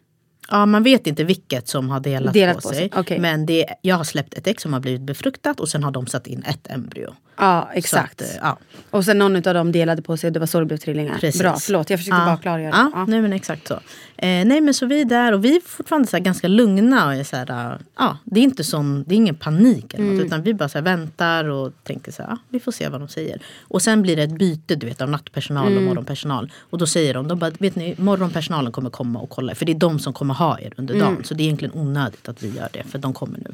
[0.51, 2.77] Ja, man vet inte vilket som har delat, Delat på, sig.
[2.77, 3.19] sig, okej.
[3.19, 6.07] Men det, jag har släppt ett ägg som har blivit befruktat och sen har de
[6.07, 7.13] satt in ett embryo.
[7.39, 8.21] Ja, exakt.
[8.21, 8.57] Att, eh, ja.
[8.91, 11.17] Och sen någon av dem delade på sig och det var så det blev trillingar.
[11.19, 11.41] Precis.
[11.41, 12.25] Bra, förlåt jag försökte Ja.
[12.25, 12.71] bara klargöra.
[12.73, 13.05] Ja, Ja.
[13.05, 13.73] Nej men exakt så.
[13.73, 17.05] Eh, nej men så vi är där och vi är fortfarande så ganska lugna.
[17.07, 20.03] Och är så här, uh, ja, det är inte sån, det är ingen panik eller
[20.03, 20.17] Mm.
[20.17, 23.01] något, utan vi bara så väntar och tänker så här, ja, vi får se vad
[23.01, 23.41] de säger.
[23.61, 25.77] Och sen blir det ett byte du vet av nattpersonal Mm.
[25.77, 26.51] och morgonpersonal.
[26.69, 29.55] Och då säger de, de bara, vet ni morgonpersonalen kommer komma och kolla.
[29.55, 31.07] För det är de som kommer ha er under dagen.
[31.13, 31.23] Mm.
[31.23, 33.51] Så det är egentligen onödigt att vi gör det, för de kommer nu.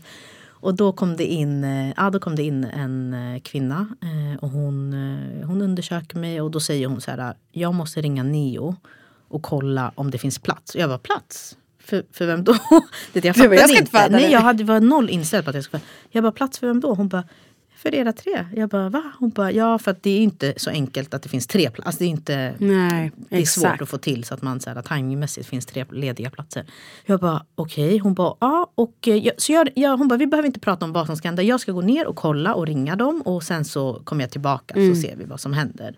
[0.65, 4.43] Och då kom det in, eh, ja, då kom det in en eh, kvinna eh,
[4.43, 4.93] och hon,
[5.43, 8.75] hon undersöker mig och då säger hon så här, jag måste ringa Neo
[9.27, 10.75] och kolla om det finns plats.
[10.75, 11.57] Och jag var plats?
[11.79, 12.53] För, för vem då?
[13.13, 15.43] Det, jag Du bara, fattade jag ska inte föda Nej, jag hade, var noll inställd
[15.43, 15.83] på att jag skulle.
[16.09, 16.93] Jag bara, plats för vem då?
[16.93, 17.23] Hon bara,
[17.75, 18.45] för era tre.
[18.55, 19.11] Jag bara, va?
[19.19, 21.87] Hon bara, ja för att det är inte så enkelt att det finns tre platser.
[21.87, 24.69] Alltså, det är inte Nej, det är svårt att få till så att man så
[24.69, 26.65] här, timingmässigt finns tre lediga platser.
[27.05, 30.47] Jag bara okej, hon bara ja och eh, så jag, jag, hon bara vi behöver
[30.47, 31.43] inte prata om vad som ska hända.
[31.43, 34.75] Jag ska gå ner och kolla och ringa dem och sen så kommer jag tillbaka
[34.75, 34.95] Mm.
[34.95, 35.97] så ser vi vad som händer.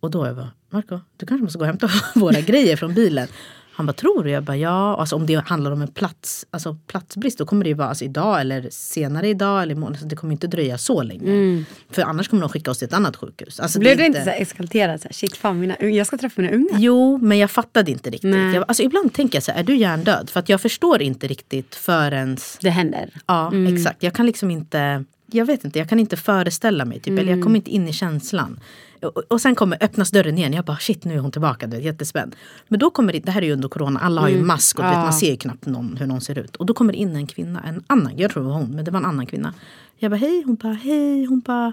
[0.00, 3.28] Och då jag bara Marco, du kanske måste gå och hämta våra grejer från bilen.
[3.76, 4.30] Han bara tror du?
[4.30, 7.68] Jag bara ja, alltså om det handlar om en plats, alltså platsbrist då kommer det
[7.68, 9.96] ju vara alltså, idag eller senare idag eller imorgon.
[9.98, 11.64] Så det kommer inte dröja så länge.
[11.90, 13.60] För annars kommer de skicka oss till ett annat sjukhus.
[13.60, 15.00] Alltså, Blev du är inte så exalterad?
[15.00, 16.78] Så här, Shit fan, mina, jag ska träffa mina unga.
[16.78, 18.30] Jo, men jag fattade inte riktigt.
[18.30, 18.54] Nej.
[18.54, 20.30] Jag, alltså, ibland tänker jag så här, är du hjärndöd?
[20.30, 22.36] För att jag förstår inte riktigt förrän...
[22.60, 23.10] Det händer.
[23.26, 24.02] Ja, exakt.
[24.02, 25.04] Jag kan liksom inte...
[25.26, 27.00] Jag vet inte, jag kan inte föreställa mig.
[27.00, 28.60] Typ, Eller jag kommer inte in i känslan.
[29.04, 30.52] Och, sen kommer, öppnas dörren igen.
[30.52, 31.66] Jag bara shit nu är hon tillbaka.
[31.66, 32.36] Du vet, jättespänd.
[32.68, 34.00] Men då kommer det, det här är ju under corona.
[34.00, 36.38] Alla har ju mask och du vet, man ser ju knappt någon, hur någon ser
[36.38, 36.56] ut.
[36.56, 38.18] Och då kommer det in en kvinna, en annan.
[38.18, 39.54] Jag tror det var hon, men det var en annan kvinna.
[39.98, 41.24] Jag bara hej, hon bara hej.
[41.24, 41.72] Hon bara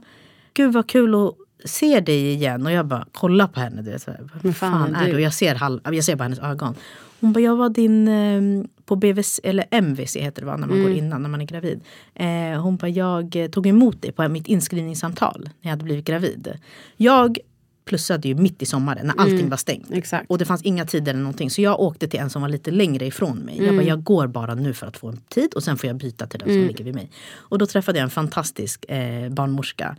[0.53, 2.65] gud vad kul att se dig igen.
[2.65, 3.81] Och jag bara kolla på henne.
[3.81, 5.13] Du vet, så här, fan, fan, är du?
[5.13, 6.75] Och jag ser, halv, jag ser bara hennes ögon.
[7.21, 10.81] Hon bara, jag var din eh, på BVC, eller MVC heter det va, när man
[10.81, 11.81] går innan när man är gravid.
[12.15, 16.05] Eh, hon bara, jag eh, tog emot dig på mitt inskrivningssamtal när jag hade blivit
[16.05, 16.59] gravid.
[16.97, 17.37] Jag
[17.85, 19.91] plussade ju mitt i sommaren när allting var stängt.
[19.91, 20.29] Exakt.
[20.29, 21.49] Och det fanns inga tider eller någonting.
[21.49, 23.63] Så jag åkte till en som var lite längre ifrån mig.
[23.63, 25.95] Jag bara, jag går bara nu för att få en tid och sen får jag
[25.95, 27.11] byta till den som ligger vid mig.
[27.35, 29.95] Och då träffade jag en fantastisk eh, barnmorska.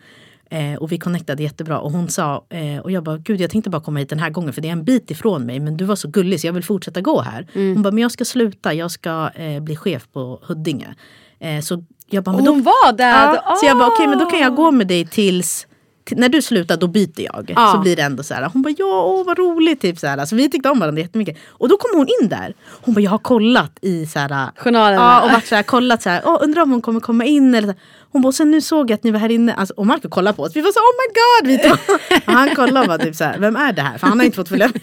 [0.53, 1.79] Eh, och vi connectade jättebra.
[1.81, 4.31] Och hon sa, eh, och jag bara, gud jag tänkte bara komma hit den här
[4.31, 5.61] gången för det är en bit ifrån mig.
[5.61, 7.47] Men du var så gullig så jag vill fortsätta gå här.
[7.55, 10.95] Hon bara, men jag ska sluta, jag ska eh, bli chef på Huddinge.
[11.41, 13.35] Eh, så jag bara, men då, Hon var där!
[13.45, 14.43] Ja, så jag bara, okej men då kan Ah.
[14.43, 15.67] jag gå med dig tills
[16.05, 17.53] till, när du slutar då byter jag.
[17.57, 17.73] Ja.
[17.75, 18.51] Så blir det ändå så här.
[18.53, 19.81] Hon bara ja åh, vad roligt.
[19.81, 20.25] Typ, så här.
[20.25, 21.37] Så vi tyckte om varandra jättemycket.
[21.49, 22.55] Och då kom hon in där.
[22.83, 25.03] Hon bara jag har kollat i så här, Journalerna.
[25.03, 26.23] Ja och varit så här, kollat så här.
[26.25, 27.55] Åh, undrar om hon kommer komma in.
[27.55, 27.75] Eller så.
[28.12, 29.55] Hon bara sen nu såg jag att ni var här inne.
[29.55, 30.57] Alltså, och Marco kollade på oss.
[30.57, 31.46] Vi var så oh my god.
[31.46, 31.72] Vi
[32.27, 33.98] och han kollade och bara typ så här, vem är det här?
[33.98, 34.81] För han har inte fått följa med.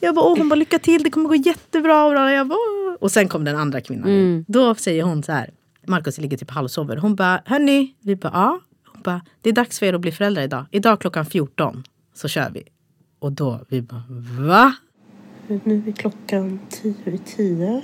[0.00, 2.04] Jag bara, åh, hon bara lycka till, det kommer gå jättebra.
[2.04, 2.58] Och, jag bara,
[3.00, 4.44] och sen kom den andra kvinnan in.
[4.48, 5.50] Då säger hon så här,
[5.86, 6.96] Markus ligger typ halvsover.
[6.96, 8.60] Hon bara, hörni, vi bara, ja.
[8.86, 10.64] Hon bara, det är dags för er att bli föräldrar idag.
[10.70, 12.62] Idag klockan 14 så kör vi.
[13.18, 14.02] Och då, vi bara,
[14.40, 14.74] va?
[15.46, 17.82] Nu är klockan tio i tio.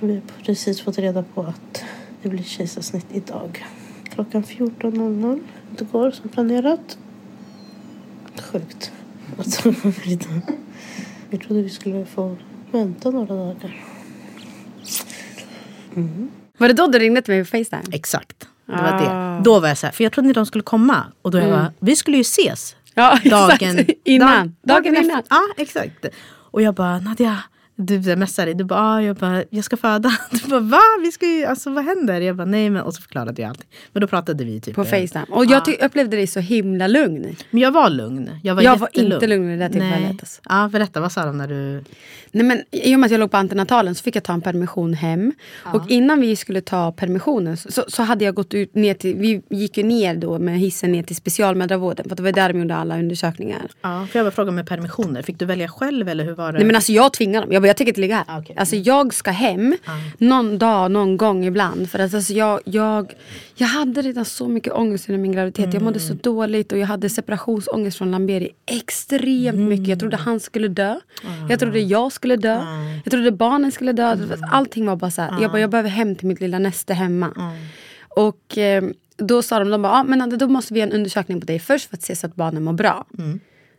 [0.00, 1.84] Vi har precis fått reda på att
[2.22, 3.66] det blir kejsarsnitt idag.
[4.14, 5.40] Klockan 14.00.
[5.78, 6.98] Det går som planerat.
[8.52, 8.92] Sjukt.
[9.38, 9.74] Alltså,
[11.30, 12.36] vi trodde vi skulle få
[12.70, 13.84] vänta några dagar.
[16.58, 17.82] Var det då du ringde till mig på Facetime?
[17.92, 18.48] Exakt.
[18.66, 19.36] Det var Ah.
[19.36, 19.42] det.
[19.44, 21.04] Då var jag så här, för jag trodde inte de skulle komma.
[21.22, 22.76] Och då jag bara, vi skulle ju ses.
[22.94, 23.86] Ja, Dagen.
[24.04, 24.56] Innan.
[24.62, 25.04] Dagen efter.
[25.04, 25.22] innan.
[25.30, 26.06] Ja, exakt.
[26.26, 27.38] Och jag bara, Nadja,
[27.80, 28.54] du messar dig.
[28.54, 30.12] Du bara, ah, jag, bara, jag ska föda.
[30.30, 30.80] Du bara, va?
[31.02, 32.20] Vi ska ju, alltså vad händer?
[32.20, 32.82] Jag bara, nej men.
[32.82, 33.68] Och så förklarade jag allting.
[33.92, 34.74] Men då pratade vi typ.
[34.74, 35.24] På Facetime.
[35.28, 37.36] Och jag ty- upplevde dig så himla lugn.
[37.50, 38.30] Men jag var lugn.
[38.42, 40.16] Jag var, Jag var inte lugn vid det där tillfället, Nej.
[40.20, 40.40] alltså.
[40.48, 41.84] Ja, berätta, vad sa de när du...
[42.32, 44.40] Nej, men I och med att jag låg på antenatalen så fick jag ta en
[44.40, 45.32] permission hem.
[45.64, 49.42] Och innan vi skulle ta permissionen så, så, hade jag gått ut ner till, vi
[49.48, 52.08] gick ju ner då med hissen ner till specialmödravården.
[52.08, 53.70] För det var där de gjorde alla undersökningar.
[53.82, 55.22] Ja, för jag bara fråga med permissioner.
[55.22, 56.58] Fick du välja själv eller hur var det?
[56.58, 57.52] Nej men alltså jag tvingar dem.
[57.52, 58.24] Jag bara, jag tänker inte ligga här.
[58.28, 58.56] Ah, okej.
[58.58, 59.76] Alltså jag ska hem
[60.18, 61.90] någon dag, någon gång ibland.
[61.90, 63.14] För att alltså jag, jag,
[63.54, 65.74] jag hade redan så mycket ångest under min graviditet.
[65.74, 69.88] Jag mådde så dåligt och jag hade separationsångest från Lamberi extremt mycket.
[69.88, 71.00] Jag trodde han skulle dö.
[71.48, 72.62] Jag trodde jag skulle dö.
[73.04, 74.16] Jag trodde barnen skulle dö.
[74.50, 75.42] Allting var bara så här.
[75.42, 77.52] Jag bara, jag behöver hem till mitt lilla näste hemma.
[78.08, 78.84] Och eh,
[79.16, 81.58] då sa de, de bara, ah, men då måste vi göra en undersökning på dig
[81.58, 83.06] först för att se så att barnen mår bra.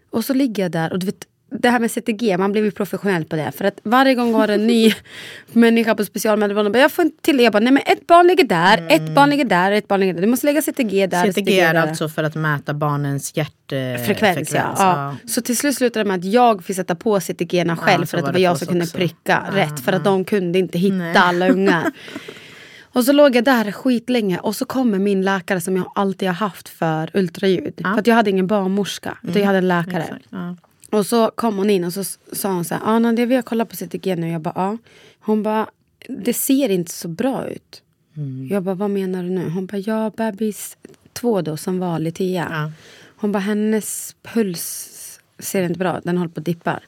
[0.10, 1.28] Och så ligger jag där och du vet,
[1.60, 3.52] det här med CTG, man blev ju professionell på det.
[3.56, 4.94] För att varje gång det en ny
[5.52, 6.82] människa på specialmödravården.
[6.82, 7.44] Jag får inte till det.
[7.44, 10.14] Jag bara, nej men ett barn ligger där, ett barn ligger där, ett barn ligger
[10.14, 10.22] där.
[10.22, 11.32] Du måste lägga CTG där.
[11.32, 11.82] CTG är där.
[11.82, 14.08] alltså för att mäta barnens hjärtfrekvens.
[14.08, 14.74] Frekvens, ja.
[14.78, 15.16] ja.
[15.28, 18.18] Så till slut slutade det med att jag fick sätta på CTG själv Ja, för
[18.18, 18.98] att det var jag som kunde också.
[18.98, 19.80] pricka Ja, rätt.
[19.80, 21.16] För att de kunde inte hitta Nej.
[21.16, 21.92] alla ungar.
[22.94, 26.36] Och så låg jag där skitlänge och så kommer min läkare som jag alltid har
[26.36, 27.74] haft för ultraljud.
[27.84, 30.04] För att jag hade ingen barnmorska, utan jag hade en läkare.
[30.04, 30.26] Exakt.
[30.92, 33.42] Och så kom hon in och så sa hon så här, ah, Nadia vi har
[33.42, 34.30] kollat på CTG nu.
[34.32, 34.78] Jag bara, ja.
[35.20, 35.70] Hon bara,
[36.08, 37.82] det ser inte så bra ut.
[38.50, 39.50] Jag bara, vad menar du nu?
[39.50, 40.78] Hon bara, ja bebis
[41.14, 42.48] två då som var Litia.
[42.52, 42.72] Ja.
[43.16, 44.88] Hon bara, hennes puls
[45.40, 46.80] ser inte bra ut, den håller på att dippa.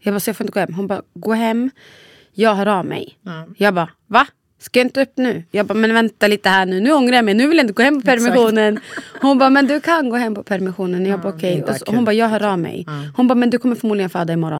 [0.00, 0.74] Jag bara, så jag får inte gå hem.
[0.74, 1.70] Hon bara, gå hem,
[2.32, 3.18] jag hör av mig.
[3.56, 4.26] Jag bara, va?
[4.60, 5.44] Ska jag inte upp nu?
[5.50, 6.80] Jag bara, men vänta lite här nu.
[6.80, 7.34] Nu ångrar jag mig.
[7.34, 8.80] Nu vill jag inte gå hem på permissionen.
[9.20, 11.06] Hon bara, men du kan gå hem på permissionen.
[11.06, 11.64] Jag bara, okej.
[11.66, 12.86] akut, Hon bara, jag hör av mig.
[13.16, 14.58] Hon bara, men du kommer förmodligen föda imorgon.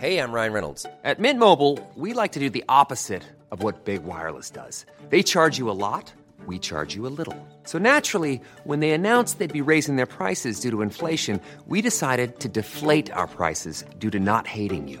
[0.00, 0.86] Hey, I'm Ryan Reynolds.
[1.04, 4.86] At Mint Mobile, we like to do the opposite of what Big Wireless does.
[5.10, 6.12] They charge you a lot,
[6.46, 7.36] we charge you a little.
[7.64, 12.38] So naturally, when they announced they'd be raising their prices due to inflation, we decided
[12.40, 15.00] to deflate our prices due to not hating you.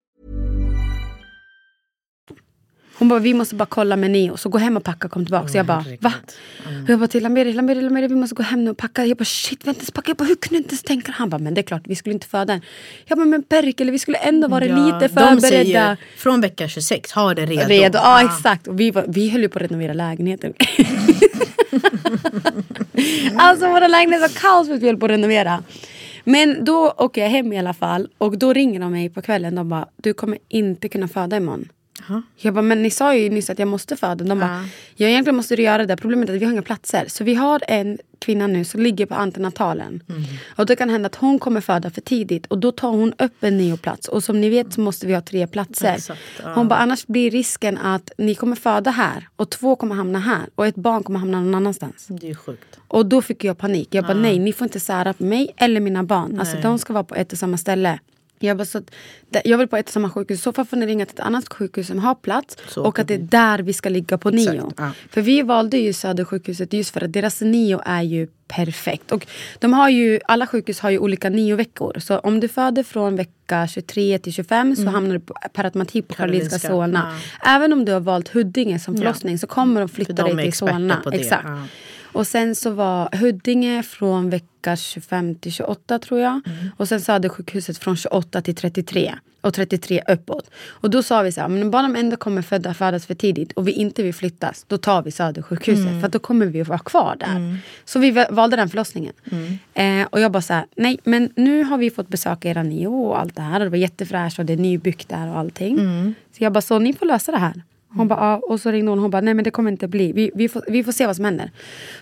[3.01, 4.37] Hon bara, vi måste bara kolla med Neo.
[4.37, 5.47] Så gå hem och packa och kom tillbaka.
[5.47, 6.13] så jag bara, va?
[6.83, 9.05] Och jag bara till Lameri, Lameri, Lameri, vi måste gå hem nu och packa.
[9.05, 10.09] Jag bara, shit, vänta, packa.
[10.09, 11.11] Jag bara, hur kunde du inte ens tänka?
[11.11, 12.61] Han bara, men det är klart, vi skulle inte föda den.
[13.05, 15.41] Jag bara, men Perkele, vi skulle ändå vara lite De förberedda.
[15.41, 17.67] säger från vecka 26, ha det redo.
[17.67, 18.67] Redo, ja exakt.
[18.67, 20.53] Och vi, var, vi höll ju på att renovera lägenheten.
[23.35, 25.63] alltså våra lägenheter var kaos för att vi höll på att renovera.
[26.23, 29.55] Men då åker jag hem i alla fall och då ringer de mig på kvällen.
[29.55, 31.67] De bara, du kommer inte kunna föda imorgon.
[32.35, 34.25] Jag bara, men ni sa ju nyss att jag måste föda.
[34.25, 35.97] De bara, ja egentligen måste du göra det.
[35.97, 37.05] Problemet är att vi har inga platser.
[37.07, 40.03] Så vi har en kvinna nu som ligger på antenatalen.
[40.55, 42.45] Och det kan hända att hon kommer föda för tidigt.
[42.45, 44.07] Och då tar hon upp en neoplats.
[44.07, 45.93] Och som ni vet så måste vi ha tre platser.
[45.93, 46.53] Exakt, ja.
[46.53, 49.27] Hon bara, annars blir risken att ni kommer föda här.
[49.35, 50.45] Och två kommer hamna här.
[50.55, 52.05] Och ett barn kommer hamna någon annanstans.
[52.07, 52.79] Det är ju sjukt.
[52.87, 53.87] Och då fick jag panik.
[53.91, 56.39] Jag bara, nej ni får inte sära på mig eller mina barn.
[56.39, 57.99] Alltså de ska vara på ett och samma ställe.
[58.43, 58.91] Jag, bara, så att,
[59.43, 60.39] jag vill på ett och samma sjukhus.
[60.39, 62.57] I så fall får ni ringa till ett annat sjukhus som har plats.
[62.67, 64.71] Så och att det är där vi ska ligga på Nio.
[64.77, 64.91] ja.
[65.09, 69.11] För vi valde ju Södersjukhuset just för att deras Nio är ju perfekt.
[69.11, 69.27] Och
[69.59, 71.99] de har ju, alla sjukhus har ju olika Nio-veckor.
[71.99, 76.07] Så om du föder från vecka 23 till 25 så hamnar du på, per automatik
[76.07, 77.17] på Karolinska, Solna.
[77.45, 80.57] Även om du har valt Huddinge som förlossning så kommer de flytta de dig till
[80.57, 81.03] Solna.
[81.11, 81.47] Exakt.
[82.13, 86.31] Och sen så var Huddinge från vecka 25 till 28 tror jag.
[86.31, 86.67] Mm.
[86.77, 89.15] Och sen Södersjukhuset från 28 till 33.
[89.41, 90.51] Och 33 uppåt.
[90.67, 93.51] Och då sa vi så här, men om barnen ändå kommer födda, födas för tidigt
[93.51, 95.87] och vi inte vill flyttas, då tar vi Södersjukhuset.
[95.87, 96.01] Mm.
[96.01, 97.57] För då kommer vi att vara kvar där.
[97.85, 99.13] Så vi va- valde den förlossningen.
[99.31, 100.01] Mm.
[100.01, 102.87] Eh, och jag bara så här, nej men nu har vi fått besöka era nio
[102.87, 103.59] och allt det här.
[103.59, 105.79] Och det var jättefräscht och det är nybyggt där och allting.
[105.79, 106.13] Mm.
[106.37, 107.61] Så jag bara, så ni får lösa det här.
[107.95, 108.41] Hon bara, ja.
[108.49, 110.11] Och så ringde hon hon bara, nej men det kommer inte bli.
[110.11, 111.51] Vi, vi, får, vi får se vad som händer.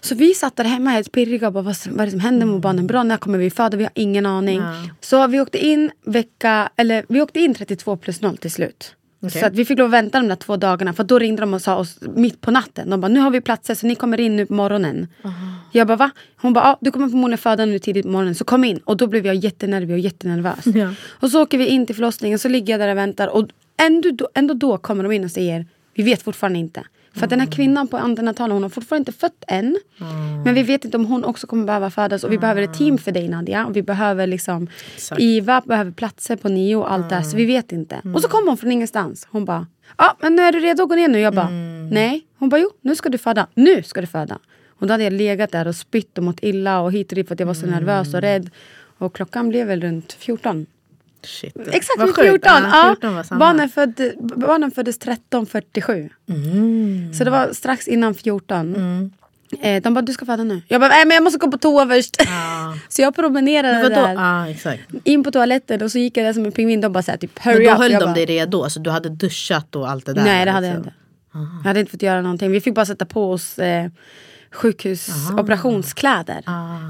[0.02, 2.46] Så vi satt där hemma helt pirriga och bara, vad, vad är det som händer
[2.46, 2.88] med barnen?
[2.88, 3.78] Bra, när kommer vi föda?
[3.78, 4.62] Vi har ingen aning.
[5.02, 8.96] Så vi åkte in vecka, eller vi åkte in 32 plus 0 till slut.
[9.32, 10.94] Så att vi fick lov att vänta de där två dagarna.
[10.94, 12.90] För då ringde de och sa oss mitt på natten.
[12.90, 15.08] De bara, nu har vi platser så ni kommer in nu på morgonen.
[15.72, 16.12] Jag bara, va?
[16.36, 18.36] Hon bara, ja, du kommer förmodligen föda nu tidigt på morgonen.
[18.36, 18.78] Så kom in.
[18.78, 20.66] Och då blev jag jättenervig och jättenervös.
[20.66, 20.94] Ja.
[21.08, 22.40] Och så åker vi in till förlossningen.
[22.40, 23.28] Så ligger jag där och väntar.
[23.28, 23.48] Och
[23.78, 25.66] ändå då, ändå då kommer de in och säger,
[26.00, 26.84] vi vet fortfarande inte.
[27.14, 29.78] För att den här kvinnan på antenatalen, hon har fortfarande inte fött än.
[30.46, 32.24] Men vi vet inte om hon också kommer behöva födas.
[32.24, 33.66] Och vi behöver ett team för dig Nadia.
[33.66, 35.22] Och vi behöver liksom, Exakt.
[35.22, 37.24] IVA behöver platser på nio och allt det här.
[37.24, 38.02] Så vi vet inte.
[38.16, 39.28] Och så kom hon från ingenstans.
[39.32, 41.20] Hon bara, ja men nu är du redo att gå ner nu?
[41.20, 41.50] Jag bara,
[41.92, 42.22] nej.
[42.38, 43.48] Hon bara, jo nu ska du föda.
[43.54, 44.40] Nu ska du föda.
[44.80, 47.28] Och då hade jag legat där och spytt och mått illa och hit och dit
[47.28, 48.50] för att jag var så nervös och rädd.
[48.98, 50.66] Och klockan blev väl runt 14.
[51.26, 51.56] Shit.
[51.58, 52.20] Exakt sjukt.
[52.22, 52.40] 14.
[52.44, 53.40] Ja, Ja, 14 var samma.
[53.40, 56.10] barnen, födde, barnen föddes 13.47.
[56.30, 57.14] Mm.
[57.14, 59.12] Så det var strax innan 14.
[59.62, 60.62] Eh, de bara, du ska föda nu.
[60.68, 62.16] Jag bara, nej men jag måste gå på toa först.
[62.20, 62.74] Ja.
[62.90, 64.48] så jag promenerade Men där.
[64.52, 64.82] Exakt.
[65.04, 66.82] In på toaletten och så gick jag där som en pingvin.
[66.82, 67.78] De bara såhär, typ Men hurry då up.
[67.78, 68.64] höll jag de bara, dig redo?
[68.64, 70.24] Alltså, du hade duschat och allt det där?
[70.24, 70.94] Nej det hade jag liksom.
[71.34, 71.60] inte.
[71.64, 72.52] Jag hade inte fått göra någonting.
[72.52, 73.90] Vi fick bara sätta på oss eh,
[74.52, 76.44] sjukhusopertionskläder.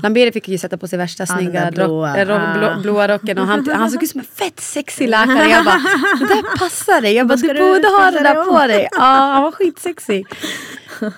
[0.04, 2.10] Lamberi fick ju sätta på sig värsta Ah, snygga blåa.
[2.10, 2.80] rock, eh, ro, blå, Ah.
[2.82, 5.50] blåa rocken och han, han såg ut som en fett sexig läkare.
[5.50, 5.80] Jag bara,
[6.20, 7.14] det där passar dig.
[7.14, 8.88] Jag bara, du borde ha det där om?" på dig.
[8.92, 8.98] Ja,
[9.34, 10.26] han var skitsexig.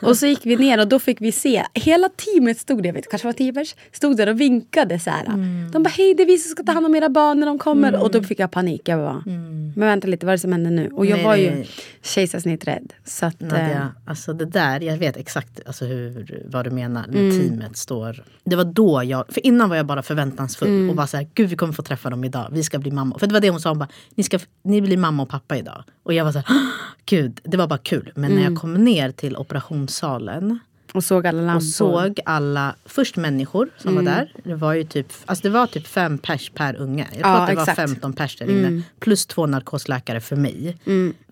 [0.01, 2.93] Och så gick vi ner och då fick vi se, hela teamet stod där, jag
[2.93, 5.25] vet kanske var tio pers, stod där och vinkade så här.
[5.25, 5.71] Mm.
[5.71, 7.60] De bara hej det är vi som ska ta hand om era barn när de
[7.60, 7.95] kommer.
[8.04, 8.82] Och då fick jag panik.
[8.86, 10.89] Jag bara, men vänta lite vad är det som händer nu?
[10.93, 11.30] Och jag Mm.
[11.38, 11.65] Nej, var ju
[12.04, 12.93] kejsarsnitträdd.
[13.06, 16.10] Så att, eh, Nadja, alltså det där, jag vet exakt alltså hur,
[16.45, 17.39] vad du menar när Mm.
[17.39, 18.23] teamet står.
[18.43, 20.89] Det var då jag, för innan var jag bara förväntansfull Mm.
[20.89, 23.19] och var så här, gud vi kommer få träffa dem idag, vi ska bli mamma.
[23.19, 25.57] För det var det hon sa, hon bara, ni, ska, ni blir mamma och pappa
[25.57, 25.83] idag.
[26.03, 26.69] Och jag var så här, "Åh,
[27.05, 28.11] gud, det var bara kul.
[28.15, 28.43] Men Mm.
[28.43, 30.59] när jag kom ner till operationssalen
[30.93, 31.55] och såg alla lampor.
[31.57, 34.05] och såg alla, först människor som Mm.
[34.05, 34.33] var där.
[34.43, 37.07] Det var ju typ, alltså det var typ fem pers per unge.
[37.11, 37.67] Jag tror Ja, att det exakt.
[37.77, 38.81] var 15 pers där inne.
[38.99, 40.77] Plus två narkosläkare för mig.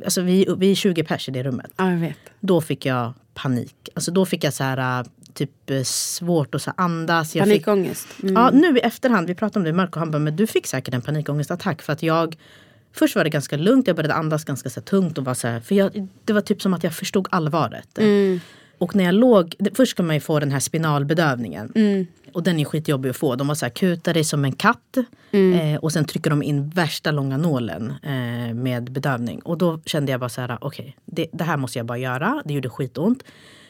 [0.05, 1.71] Alltså vi, vi är 20 pers i det rummet.
[1.77, 2.17] Ja, jag vet.
[2.39, 3.89] Då fick jag panik.
[3.93, 7.36] Alltså då fick jag så här, äh, typ eh, svårt att så andas.
[7.36, 8.08] Jag Panikångest.
[8.23, 8.36] Mm.
[8.36, 10.67] Ja, nu i efterhand, vi pratade om det med Marco, han bara, men du fick
[10.67, 12.38] säkert en panikångestattack för att jag
[12.93, 15.60] Först var det ganska lugnt, jag började andas ganska så tungt och var så här,
[15.60, 17.97] för jag, det var typ som att jag förstod allvaret.
[17.97, 18.39] Mm.
[18.80, 21.72] Och när jag låg, först ska man ju få den här spinalbedövningen.
[21.76, 22.08] Mm.
[22.34, 23.36] Och den är skitjobbig att få.
[23.36, 24.98] De var så här, kutar dig som en katt.
[25.32, 25.60] Mm.
[25.76, 29.39] Eh, och sen trycker de in värsta långa nålen eh, med bedövning.
[29.39, 32.42] Och då kände jag bara så här, okej, det, det här måste jag bara göra.
[32.46, 33.24] Det gjorde skitont.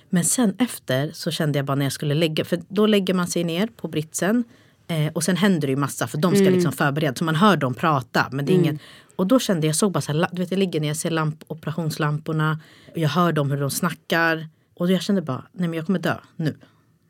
[0.09, 3.27] Men sen efter så kände jag bara när jag skulle lägga, för då lägger man
[3.27, 4.43] sig ner på britsen.
[4.87, 6.53] Eh, och sen händer det ju massa för de ska Mm.
[6.53, 7.15] liksom förbereda.
[7.15, 8.27] Så man hör dem prata.
[8.31, 8.79] Men det är ingen,
[9.15, 11.11] och då kände jag, såg bara så här, du vet jag ligger ner, jag ser
[11.11, 12.59] lamp, operationslamporna.
[12.91, 14.47] Och jag hör dem hur de snackar.
[14.79, 16.55] Och jag kände bara, nej men jag kommer dö nu.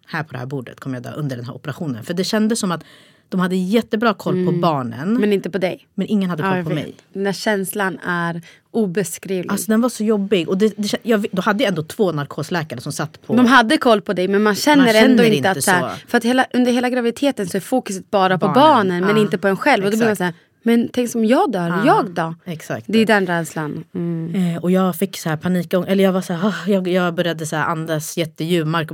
[0.07, 2.03] Här på det här bordet kommer jag dö under den här operationen.
[2.03, 2.83] För det kändes som att
[3.29, 5.11] de hade jättebra koll på barnen.
[5.11, 5.87] Men, Men inte på dig.
[5.97, 6.95] ingen hade koll Ja, på mig.
[7.13, 9.51] Den där känslan är obeskrivlig.
[9.51, 10.49] Alltså den var så jobbig.
[10.49, 13.35] Och det, det, jag, då hade jag ändå två narkosläkare som satt på...
[13.35, 15.71] de hade koll på dig men man känner, Man känner ändå inte, inte att så
[15.71, 16.03] här.
[16.07, 18.61] För att hela, under hela graviditeten så är fokuset bara på Barnen.
[18.61, 19.85] barnen men Ja, inte på en själv.
[19.85, 22.35] Och då blir man så här, men tänk som jag dör, Ja, jag då?
[22.45, 22.85] Exakt.
[22.89, 23.83] Det är den rädslan.
[23.93, 24.35] Mm.
[24.35, 27.13] Eh, och jag fick så här panikång, eller jag var så här, "Ah", jag, jag
[27.13, 28.17] började så här andas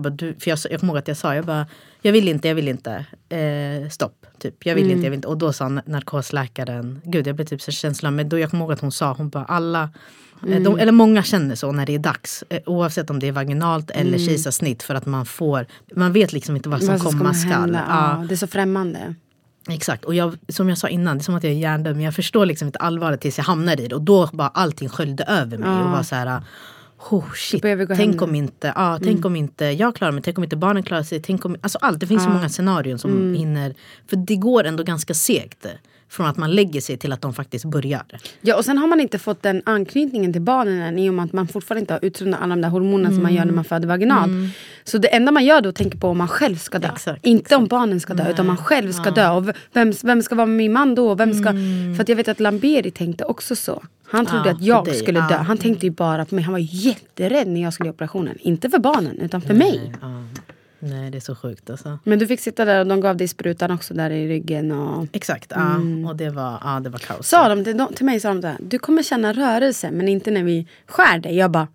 [0.01, 1.67] bara, du, för jag, jag kommer ihåg att jag sa, jag bara,
[2.01, 3.05] jag vill inte, jag vill inte.
[3.29, 4.65] Eh, stopp, typ.
[4.65, 5.27] Jag vill inte, jag vill inte.
[5.27, 8.71] Och då sa narkosläkaren, gud jag blev typ så känslan, men då jag kommer ihåg
[8.73, 9.89] att hon sa, hon bara alla
[10.47, 12.43] eh, De, eller många känner så när det är dags.
[12.49, 14.83] Eh, oavsett om det är vaginalt eller kejsarsnitt.
[14.83, 17.77] För att man får, man vet liksom inte vad som Vad ska komma skall.
[17.87, 19.15] Ja, det är så främmande.
[19.69, 22.05] Exakt, och jag, som jag sa innan, det är som att jag är hjärndöd men
[22.05, 23.95] jag förstår liksom inte allvaret tills jag hamnar i det.
[23.95, 26.41] Och då bara allting sköljde över mig och var så här
[27.09, 27.61] Oh shit,
[27.95, 31.03] tänk om, inte, ja, tänk om inte jag klarar mig, tänk om inte barnen klarar
[31.03, 31.21] sig.
[31.21, 33.75] Tänk om, alltså allt, det finns så många scenarion som hinner.
[34.09, 35.65] För det går ändå ganska segt.
[36.09, 38.03] Från att man lägger sig till att de faktiskt börjar.
[38.41, 41.25] Ja, och sen har man inte fått den anknytningen till barnen än i och med
[41.25, 43.63] att man fortfarande inte har utsöndrat alla de där hormonerna som man gör när man
[43.63, 44.31] föder vaginalt.
[44.83, 46.87] Så det enda man gör då är att tänka på om man själv ska dö.
[46.93, 49.29] Exakt, inte om barnen ska dö, utan man själv ska dö.
[49.29, 51.15] Och vem, vem ska vara min man då?
[51.15, 51.51] Vem ska...
[51.95, 53.83] För att jag vet att Lamberi tänkte också så.
[54.07, 55.27] Han trodde Ja, att jag dig, skulle dö.
[55.29, 55.37] ja.
[55.37, 56.43] Han tänkte ju bara på mig.
[56.43, 58.37] Han var jätterädd när jag skulle göra operationen.
[58.41, 59.93] Inte för barnen, utan för mig.
[60.01, 60.23] Ja.
[60.85, 61.99] Nej det är så sjukt alltså.
[62.03, 64.71] Men du fick sitta där och de gav dig sprutan också där i ryggen.
[64.71, 65.07] Och...
[65.11, 65.75] Exakt, ja.
[66.09, 67.27] och det var, ja, det var kaos.
[67.29, 70.43] Sa de till, till mig sa de där, du kommer känna rörelse men inte när
[70.43, 71.35] vi skär dig.
[71.37, 71.67] Jag bara,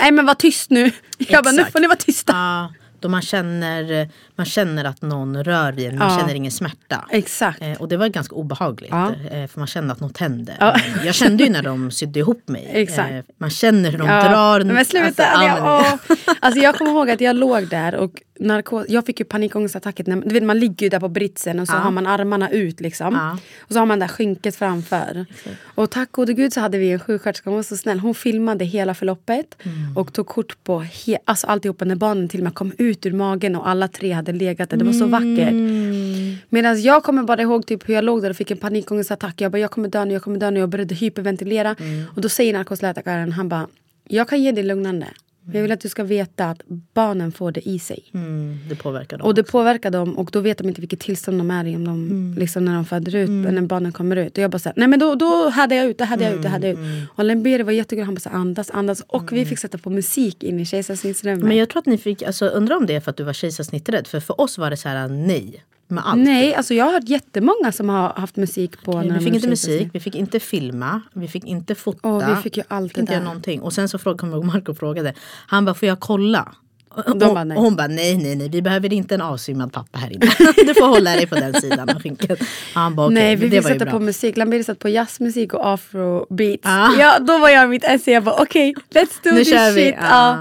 [0.00, 0.90] nej men var tyst nu.
[1.18, 1.72] Jag bara, nu Exakt.
[1.72, 2.32] får ni vara tysta.
[2.32, 6.18] Ja, då man känner, man känner att någon rör i en, man Ja.
[6.18, 7.04] känner ingen smärta.
[7.10, 7.62] Exakt.
[7.62, 8.90] Eh, och det var ganska obehagligt.
[8.90, 9.12] Ja.
[9.30, 10.52] Eh, för man kände att något hände.
[10.60, 10.74] Ja.
[10.76, 12.70] Eh, Jag kände ju när de sydde ihop mig.
[12.74, 13.10] Exakt.
[13.12, 14.64] Eh, man känner hur de drar.
[14.64, 15.06] Men sluta.
[15.06, 15.22] Alltså,
[15.66, 19.24] ja, jag, alltså jag kommer ihåg att jag låg där och narkos, jag fick ju
[19.24, 20.04] panikångestattacker.
[20.06, 21.78] När, du vet, man ligger ju där på britsen och så Ja.
[21.78, 23.14] har man armarna ut liksom.
[23.14, 23.38] Ja.
[23.60, 25.26] Och så har man det där skynket framför.
[25.74, 27.98] Och tack gode gud så hade vi en sjuksköterska, hon var så snäll.
[28.00, 29.96] Hon filmade hela förloppet Mm.
[29.96, 33.12] och tog kort på he, alltså alltihopa när barnen till och med kom ut ur
[33.12, 34.76] magen och alla tre hade legat där.
[34.76, 35.50] Det var så vackert.
[35.50, 36.36] Mm.
[36.48, 39.40] Medan jag kommer bara ihåg typ hur jag låg där och fick en panikångestattack.
[39.40, 40.60] Jag bara, jag kommer dö nu, jag kommer dö nu.
[40.60, 41.76] Jag började hyperventilera.
[41.78, 42.04] Mm.
[42.16, 43.66] Och då säger narkosläkaren, han bara,
[44.08, 45.06] jag kan ge dig lugnande.
[45.52, 46.62] Jag vill att du ska veta att
[46.94, 48.04] barnen får det i sig.
[48.14, 49.26] Mm, det påverkar dem.
[49.26, 51.84] Och det påverkar dem och då vet de inte vilket tillstånd de är i om
[51.84, 52.34] de, Mm.
[52.38, 54.38] liksom när de föder ut, när barnen kommer ut.
[54.38, 56.42] Och jag bara såhär, nej men då, då hade jag ut, det hade jag ut,
[56.42, 57.08] det hade jag Mm, ut.
[57.14, 59.02] Och Lemberi var jätteglad, han bara så här, andas, andas.
[59.06, 61.44] Och vi fick sätta på musik in i kejsarsnittsrummet.
[61.44, 63.32] Men jag tror att ni fick, alltså, undrar om det är för att du var
[63.32, 64.06] kejsarsnitträdd.
[64.06, 65.64] För för oss var det så här nej.
[65.88, 66.20] Med allt.
[66.20, 69.02] Nej, alltså jag har hört jättemånga som har haft musik på.
[69.02, 71.98] När vi fick inte musik, vi fick inte filma, vi fick inte fota.
[72.08, 73.26] Åh, vi fick ju allt fick det inte göra där.
[73.28, 73.60] någonting.
[73.60, 75.14] Och sen så frågade, kommer jag Marco frågade.
[75.46, 76.54] Han bara, får jag kolla?
[76.94, 80.12] Och, bara, och hon bara nej nej nej vi behöver inte en avsvimmad pappa här
[80.12, 80.26] inne.
[80.66, 82.36] du får hålla dig på den sidan av skinkan.
[82.74, 84.36] Han bara okej Nej, vi ju sätta på musik.
[84.36, 86.62] Lamberi satt på jazzmusik och afrobeats.
[86.66, 86.88] Ah.
[86.98, 88.10] Ja, då var jag i mitt esse.
[88.10, 89.84] Jag bara okej, let's do Nu this kör vi.
[89.84, 89.94] shit.
[90.00, 90.36] Ah.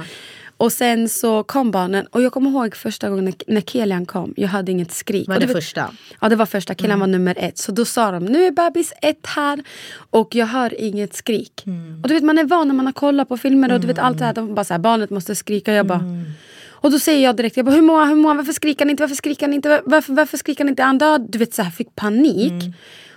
[0.64, 4.34] Och sen så kom barnen och jag kommer ihåg första gången när, Kelian kom.
[4.38, 5.28] Jag hade inget skrik.
[5.28, 5.92] Var det du vet- första?
[6.22, 6.76] Ja det var första.
[6.76, 7.58] Kelian var nummer ett.
[7.58, 9.64] Så då sa de nu är bebis ett här
[10.10, 11.64] och jag hör inget skrik.
[12.04, 14.00] Och du vet man är van när man har kollat på filmer och du vet
[14.00, 14.34] allt det här.
[14.34, 15.74] De bara så här, barnet måste skrika.
[15.74, 16.26] Jag bara
[16.70, 18.06] och då säger jag direkt, jag bara, hur mår?
[18.06, 18.36] Hur mår?
[18.36, 19.04] Varför skriker han inte?
[19.04, 19.82] Varför skriker han inte?
[19.86, 20.84] Varför, varför skriker han inte?
[20.84, 21.26] Han död?
[21.30, 22.54] Du vet så här, fick panik.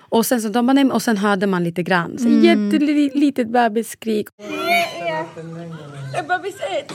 [0.09, 2.19] Och sen så de bara, nej, och sen hörde man lite grann.
[2.19, 4.29] Så jättelitet bebisskrik.
[6.19, 6.93] Är bebis ett?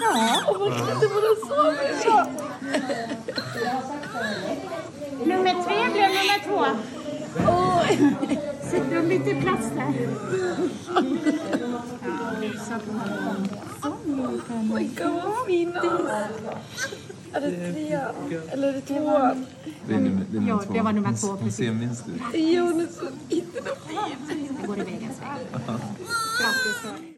[0.00, 0.58] Ja.
[0.58, 2.26] Man kan inte bara sova.
[5.24, 6.64] Nummer tre blev nummer två.
[8.70, 9.92] Sitter de lite plats där?
[14.72, 14.90] Oj,
[15.24, 15.74] vad fint.
[17.32, 18.12] Är det trea?
[18.52, 19.46] Eller är det tvåan?
[19.88, 20.72] Det är nummer, det är nummer Ja, två.
[20.72, 21.56] det var nummer två, Hon precis.
[21.56, 22.22] ser minst ut.
[22.34, 23.04] Jo, nu så
[23.34, 23.60] inte.
[24.60, 25.76] Det går i vägens väg.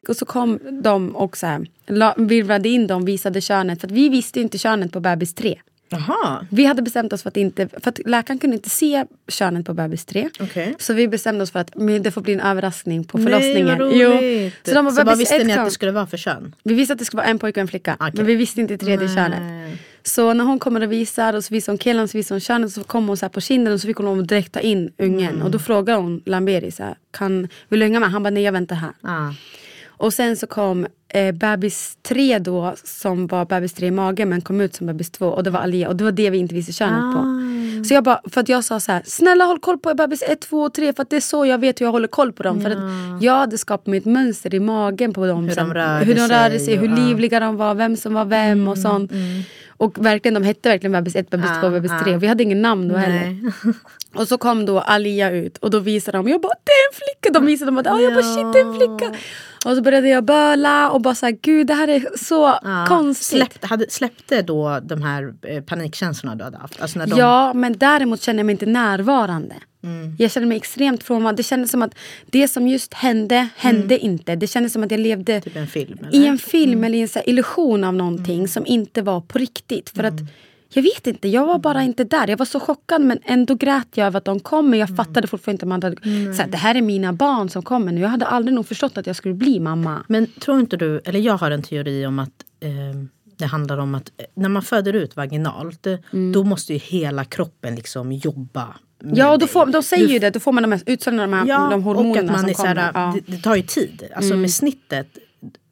[0.08, 3.80] Och så kom de och så här, la- virvlade in dem, visade könet.
[3.80, 5.61] För att vi visste inte könet på bebis 3.
[5.91, 6.47] Jaha.
[6.51, 9.74] Vi hade bestämt oss för att inte, för att läkaren kunde inte se könet på
[9.74, 10.28] bebis 3.
[10.41, 10.74] Okej.
[10.78, 13.66] Så vi bestämde oss för att men det får bli en överraskning på Nej förlossningen.
[13.66, 14.55] vad roligt.
[14.64, 15.64] Så de bara, vad visste ni att kom.
[15.64, 16.55] det skulle vara för kön?
[16.62, 17.97] Vi visste att det skulle vara en pojke och en flicka.
[18.01, 18.12] Okej.
[18.14, 19.16] Men vi visste inte tredje Nej.
[19.16, 19.78] könet.
[20.03, 22.72] Så när hon kommer och visar och så visar hon killen så visar hon könet
[22.72, 25.34] så kommer hon så på kinden och så fick hon direkt ta in ungen.
[25.34, 25.43] Mm.
[25.43, 28.11] Och då frågar hon Lamberi så här, kan, vill du hänga med?
[28.11, 28.93] Han bara nej jag väntar här.
[29.03, 29.32] Ah.
[30.01, 34.40] Och sen så kom eh, bebis 3 då som var bebis 3 i magen men
[34.40, 36.55] kom ut som bebis 2 och det var Alia och det var det vi inte
[36.55, 37.18] visste könet på.
[37.18, 37.84] Ah.
[37.84, 40.40] Så jag bara, för att jag sa så här, snälla håll koll på bebis 1,
[40.40, 42.42] 2 och 3 för att det är så jag vet hur jag håller koll på
[42.42, 42.61] dem.
[42.61, 42.78] För att
[43.22, 45.44] jag hade skapat mig ett mönster i magen på dem.
[45.44, 45.68] Hur sen.
[45.68, 46.94] de rörde hur de rörde sig sig, hur ja.
[46.94, 49.12] livliga de var, vem som var vem och sånt.
[49.68, 52.05] Och verkligen, de hette verkligen bebis 1, bebis Ah, 2, bebis ah.
[52.05, 52.16] 3.
[52.16, 53.20] Vi hade ingen namn då heller.
[53.20, 53.53] Nej.
[54.14, 56.94] Och så kom då Alia ut och då visade de, jag bara det är en
[56.94, 57.38] flicka.
[57.38, 59.18] De visade dem att oh, jag bara shit det är en flicka.
[59.64, 62.84] Och så började jag böla och bara såhär gud det här är så Ja.
[62.88, 63.26] konstigt.
[63.38, 66.80] Släppte, hade, släppte då de här eh, panikkänslorna du hade haft?
[66.82, 69.54] Alltså när de, Ja men däremot känner jag mig inte närvarande.
[69.82, 70.16] Mm.
[70.18, 71.38] Jag känner mig extremt frånvarande.
[71.38, 71.94] Det kändes som att
[72.26, 74.36] det som just hände, hände inte.
[74.36, 75.42] Det kändes som att jag levde Mm.
[75.42, 75.98] Typ en film?
[76.02, 76.14] Mm.
[76.14, 79.90] i en film eller i en illusion av någonting som inte var på riktigt.
[79.90, 80.14] För att
[80.72, 82.28] jag vet inte, jag var bara inte där.
[82.28, 84.70] Jag var så chockad men ändå grät jag över att de kom.
[84.70, 85.96] Men jag fattade fortfarande inte man hade,
[86.36, 88.00] så här, det här är mina barn som kommer nu.
[88.00, 90.04] Jag hade aldrig nog förstått att jag skulle bli mamma.
[90.08, 92.70] Men tror inte du, eller jag har en teori om att eh,
[93.36, 95.98] det handlar om att eh, när man föder ut vaginalt eh,
[96.34, 98.76] då måste ju hela kroppen liksom jobba.
[99.02, 99.14] Mm.
[99.16, 100.30] Ja, då får, de säger Du ju det.
[100.30, 102.48] Då får man de här utsöndrar de här Ja, de hormonerna och att man som
[102.48, 102.90] är kommer.
[102.94, 103.02] Ja.
[103.02, 103.22] Mm.
[103.26, 104.04] det, det tar ju tid.
[104.14, 105.08] Alltså med snittet,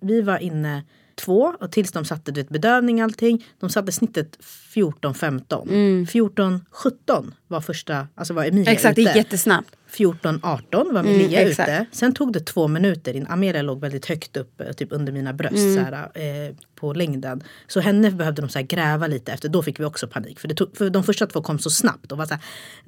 [0.01, 0.83] vi var inne
[1.19, 3.47] två och tills de satte du vet, bedövning och allting.
[3.61, 4.39] De satte snittet
[4.75, 6.07] 14-15.
[6.07, 8.73] 14-17 var första, alltså var Emilia Mm.
[8.73, 9.11] Exakt, det ute.
[9.11, 9.77] gick jättesnabbt.
[9.91, 11.69] 14-18 var Mm, Emilia exakt.
[11.69, 11.87] ute.
[11.93, 13.27] Sen tog det två minuter in.
[13.27, 15.75] Amelia låg väldigt högt upp, eh, typ under mina bröst Mm.
[15.75, 17.43] så här, eh, på längden.
[17.67, 19.49] Så henne behövde de så gräva lite efter.
[19.49, 20.41] Då fick vi också panik.
[20.41, 22.43] För, det tog, för de första två kom så snabbt och var så här,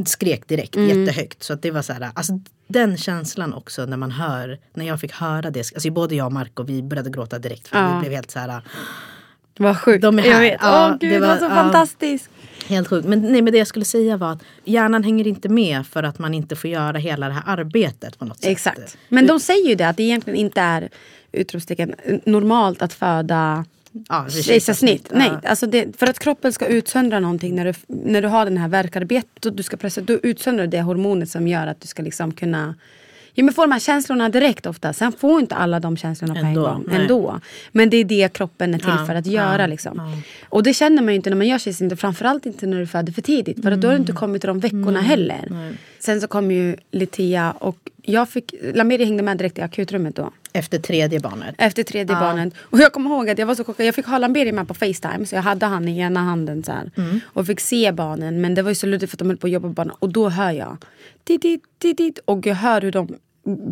[0.07, 0.89] skrek direkt Mm.
[1.01, 1.43] jättehögt.
[1.43, 2.33] Så att det var så här, alltså,
[2.69, 5.61] den känslan också när man hör, när jag fick höra det.
[5.75, 7.69] Alltså både jag och Marco vi började gråta direkt.
[7.69, 7.95] För Ja.
[7.95, 8.63] vi blev helt så här,
[9.59, 10.03] Vad sjukt.
[10.03, 10.41] De är Jag här.
[10.41, 10.59] vet.
[10.63, 11.49] Ja, Åh gud, det det var, var- så ja.
[11.49, 12.31] fantastiskt.
[12.67, 13.09] Helt sjukt.
[13.09, 16.19] Men, nej, men det jag skulle säga var att hjärnan hänger inte med för att
[16.19, 18.51] man inte får göra hela det här arbetet på något sätt.
[18.51, 18.99] Exakt.
[19.09, 20.89] Men de säger ju det att det egentligen inte är
[21.33, 21.95] utropstecken
[22.25, 23.65] normalt att föda
[24.09, 25.07] Ja, kejsarsnitt.
[25.11, 25.19] Ja.
[25.19, 28.57] Nej, alltså det, för att kroppen ska utsöndra någonting när du, när du har den
[28.57, 31.89] här verkarbetet och du ska pressa, då utsöndrar du det hormonet som gör att du
[31.89, 32.75] ska liksom kunna
[33.35, 34.93] Ja, men få de här känslorna direkt ofta.
[34.93, 36.85] Sen får inte alla de känslorna på Ändå, en gång.
[36.89, 37.01] nej.
[37.01, 37.41] Ändå.
[37.73, 39.61] Men det är det kroppen är till Ja, för att göra.
[39.61, 40.23] ja, liksom.
[40.49, 42.01] Och det känner man ju inte när man gör kejsarsnitt.
[42.01, 43.63] Framförallt inte när du föder för tidigt.
[43.63, 45.75] För att då har du inte kommit till de veckorna heller.
[45.99, 47.77] Sen så kom ju Litia och
[48.11, 50.33] jag fick, Lamiri hängde med direkt i akutrummet då.
[50.53, 51.55] Efter tredje barnet.
[51.59, 52.55] Efter tredje barnet.
[52.61, 53.87] Och jag kommer ihåg att jag var så chockad.
[53.87, 55.27] Jag fick ha Lamberi med på Facetime.
[55.27, 56.91] Så jag hade han i ena handen så här.
[56.97, 57.21] Mm.
[57.25, 58.41] Och fick se barnen.
[58.41, 59.95] Men det var ju så luddigt för att de höll på att jobba på barnen.
[59.99, 60.77] Och då hör jag.
[61.25, 62.19] Dit, dit, dit, dit.
[62.25, 63.15] Och jag hör hur de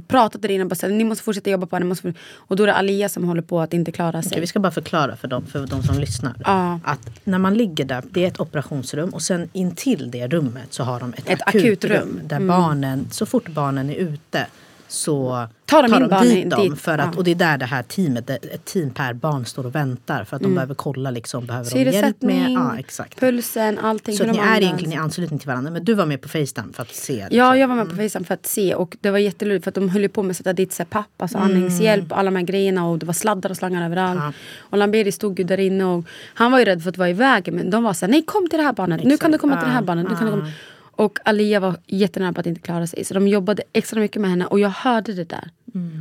[0.08, 0.64] pratade där inne.
[0.64, 2.74] och Bara här, ni måste fortsätta jobba på ni måste for-" Och då är det
[2.74, 4.28] Alia som håller på att inte klara sig.
[4.30, 6.34] Okej, vi ska bara förklara för dem, för de som lyssnar.
[6.44, 6.80] Ja.
[6.84, 10.82] Att när man ligger där, det är ett operationsrum och sen intill det rummet så
[10.82, 11.72] har de ett, Ett akutrum.
[11.72, 12.20] akutrum.
[12.24, 14.46] Där barnen, så fort barnen är ute
[14.88, 16.62] så Tar de in de dit dem.
[16.62, 16.80] dit?
[16.80, 17.04] För att, Ja.
[17.04, 17.18] Mm.
[17.18, 20.24] Och det är där det här teamet, ett team per barn står och väntar.
[20.24, 22.50] För att de behöver kolla liksom, behöver de hjälp med?
[22.50, 23.20] Ja, exakt.
[23.20, 24.16] pulsen, allting.
[24.16, 24.60] Så ni är andas.
[24.60, 25.70] egentligen i anslutning till varandra.
[25.70, 27.12] Men du var med på Facetime för att se.
[27.14, 27.38] Liksom.
[27.38, 29.74] Ja, jag var med på Facetime för att se och det var jättelurigt för att
[29.74, 32.86] de höll på med att sätta dit CPAP, alltså andningshjälp och alla de här grejerna
[32.86, 34.20] och det var sladdar och slangar överallt.
[34.22, 34.32] Ja.
[34.60, 37.12] Och Lamberi stod ju där inne och han var ju rädd för att vara i
[37.12, 39.56] vägen men de var såhär, nej kom till det här barnet, nu kan du komma
[39.56, 40.06] till det här barnet.
[40.10, 40.50] Nu kan du komma.
[40.98, 44.30] Och Alia var jättenära på att inte klara sig så de jobbade extra mycket med
[44.30, 45.50] henne och jag hörde det där.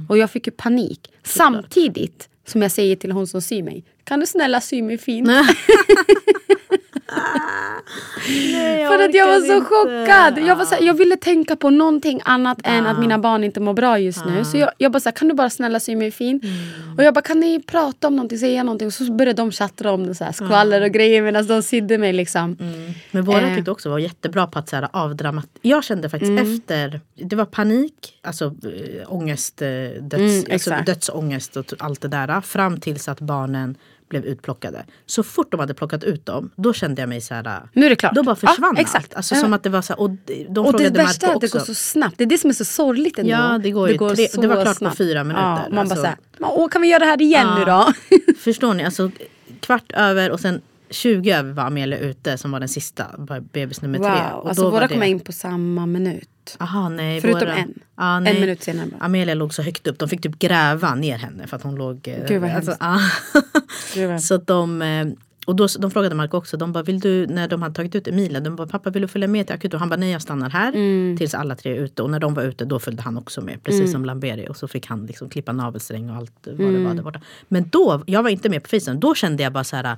[0.10, 1.12] Och jag fick ju panik.
[1.24, 5.30] Samtidigt som jag säger till hon som syr mig, kan du snälla sy mig fint?
[8.88, 10.48] För att jag var så chockad.
[10.48, 13.60] Jag, var så här, jag ville tänka på någonting annat än att mina barn inte
[13.60, 14.46] mår bra just nu.
[14.46, 16.42] Så jag, jag bara så här, kan du bara snälla sy mig fin?
[16.98, 18.88] Och jag bara, kan ni prata om någonting, säga någonting?
[18.88, 21.98] Och så började de chattra om det, så här, skvaller och grejer medan de sydde
[21.98, 22.58] mig liksom.
[23.12, 23.56] Men våra Eh.
[23.56, 25.48] tyckte också var jättebra på att så här, avdramat.
[25.62, 26.54] Jag kände faktiskt Mm.
[26.54, 27.94] efter, det var panik,
[28.24, 29.68] alltså äh, ångest, äh,
[30.02, 32.42] döds, Mm, alltså, dödsångest och allt det där.
[32.42, 33.76] Fram tills att barnen
[34.10, 34.86] blev utplockade.
[35.06, 37.62] Så fort de hade plockat ut dem, då kände jag mig så här.
[37.74, 38.16] Nu är det klart.
[38.16, 39.06] Då bara Ja, försvann exakt.
[39.06, 39.16] allt.
[39.16, 39.42] Alltså Ja.
[39.42, 41.52] som att det var så här, och de Och det frågade värsta är att det
[41.54, 42.18] går så snabbt.
[42.18, 43.32] Det är det som är så sorgligt ändå.
[43.32, 45.44] Ja, det går ju tre- det var klart på fyra minuter.
[45.46, 45.96] Ja, man Alltså.
[45.96, 47.94] bara såhär, åh kan vi göra det här igen nu då?
[48.40, 48.86] Förstår ni?
[48.86, 49.12] Alltså
[49.60, 53.06] kvart över och sen 20 över var Amelia ute som var den sista,
[53.54, 54.08] bebis nummer tre.
[54.10, 56.30] Wow, Och alltså våra det- kom in på samma minut.
[56.60, 57.56] Aha, nej, Förutom våra...
[57.56, 57.74] en.
[57.98, 59.06] Ja, En minut senare bara.
[59.06, 60.00] Amelia låg så högt upp.
[60.00, 62.08] De fick typ gräva ner henne för att hon låg...
[62.08, 63.00] eh, Gud, vad alltså, ja.
[63.96, 64.82] Gud, vad- så de...
[64.82, 65.08] eh,
[65.48, 68.08] Och då, de frågade Marco också, de bara, vill du, när de hade tagit ut
[68.08, 69.76] Emilia, de bara, pappa vill du följa med till akuten?
[69.78, 71.18] Och han bara, nej jag stannar här Mm.
[71.18, 72.04] tills alla tre är ute.
[72.04, 74.48] Och när de var ute då följde han också med, precis som Lamberi.
[74.50, 76.84] Och så fick han liksom klippa navelsträng och allt vad det Mm.
[76.86, 77.22] var där borta.
[77.48, 79.98] Men då, jag var inte med på Facetime, då kände jag bara så här,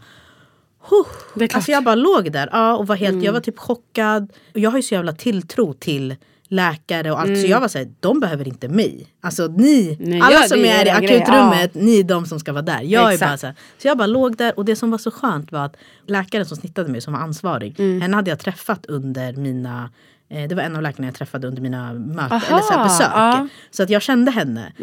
[0.89, 1.47] huh.
[1.53, 4.31] Alltså jag bara låg där ja, och var helt, jag var typ chockad.
[4.53, 6.15] Och jag har ju så jävla tilltro till
[6.51, 7.41] läkare och allt.
[7.41, 9.07] Så jag var såhär, de behöver inte mig.
[9.21, 12.61] Alltså ni, Nej, alla ja, som är i akutrummet, ni är de som ska vara
[12.61, 12.81] där.
[12.81, 15.11] Jag är bara så, här, så jag bara låg där och det som var så
[15.11, 15.75] skönt var att
[16.07, 18.01] läkaren som snittade mig som var ansvarig, Mm.
[18.01, 19.89] henne hade jag träffat under mina
[20.30, 23.11] det var en av läkarna jag träffade under mina möten, Aha, eller så här besök.
[23.13, 23.36] ja.
[23.36, 23.49] Mm.
[23.71, 24.73] Så att jag kände henne.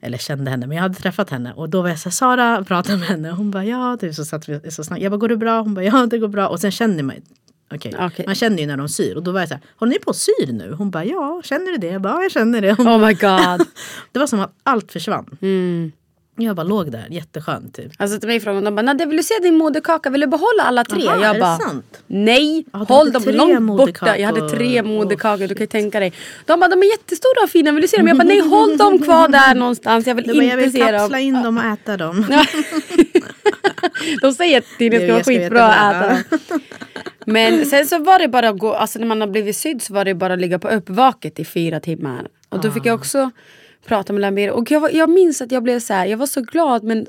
[0.00, 1.52] Eller kände henne, men jag hade träffat henne.
[1.52, 3.30] Och då var jag så här, Sara, pratade med henne.
[3.30, 5.02] Hon bara ja, typ, så satt vi så snabbt.
[5.02, 5.60] Jag bara, går det bra?
[5.60, 6.48] Hon bara ja, det går bra.
[6.48, 7.16] Och sen kände man
[7.74, 8.26] Okej, Okej.
[8.26, 9.16] man känner ju när de syr.
[9.16, 10.74] Och då var jag så här, håller ni på och syr nu?
[10.78, 11.86] Hon bara ja, känner du det?
[11.86, 12.72] Jag bara ja, jag känner det.
[12.72, 13.66] Hon Oh my god.
[14.12, 15.36] det var som att allt försvann.
[15.40, 15.92] Mm.
[16.40, 17.92] Jag bara låg där, jätteskönt typ.
[17.96, 20.10] Alltså till mig frågade de bara, Nadja vill du se din moderkaka?
[20.10, 21.08] Vill du behålla alla tre?
[21.08, 22.02] Aha, jag bara, sant?
[22.06, 24.18] nej, du håll dem långt borta.
[24.18, 26.12] Jag hade tre moderkakor, du kan ju tänka dig.
[26.46, 28.06] De bara, de är jättestora och fina, vill du se dem?
[28.08, 30.72] Jag bara, nej håll dem kvar där någonstans, jag vill Du bara, inte jag vill
[30.72, 30.98] se dem.
[30.98, 32.26] kapsla in dem och äta dem.
[34.22, 36.60] De säger att det ska vara skitbra att äta dem.
[37.26, 39.94] Men sen så var det bara att gå, alltså när man har blivit sydd så
[39.94, 42.28] var det bara att ligga på uppvaket i fyra timmar.
[42.48, 43.30] Och då fick jag också
[43.86, 44.52] prata med Lambert.
[44.52, 47.06] Och jag, var, jag minns att jag blev så här, jag var så glad men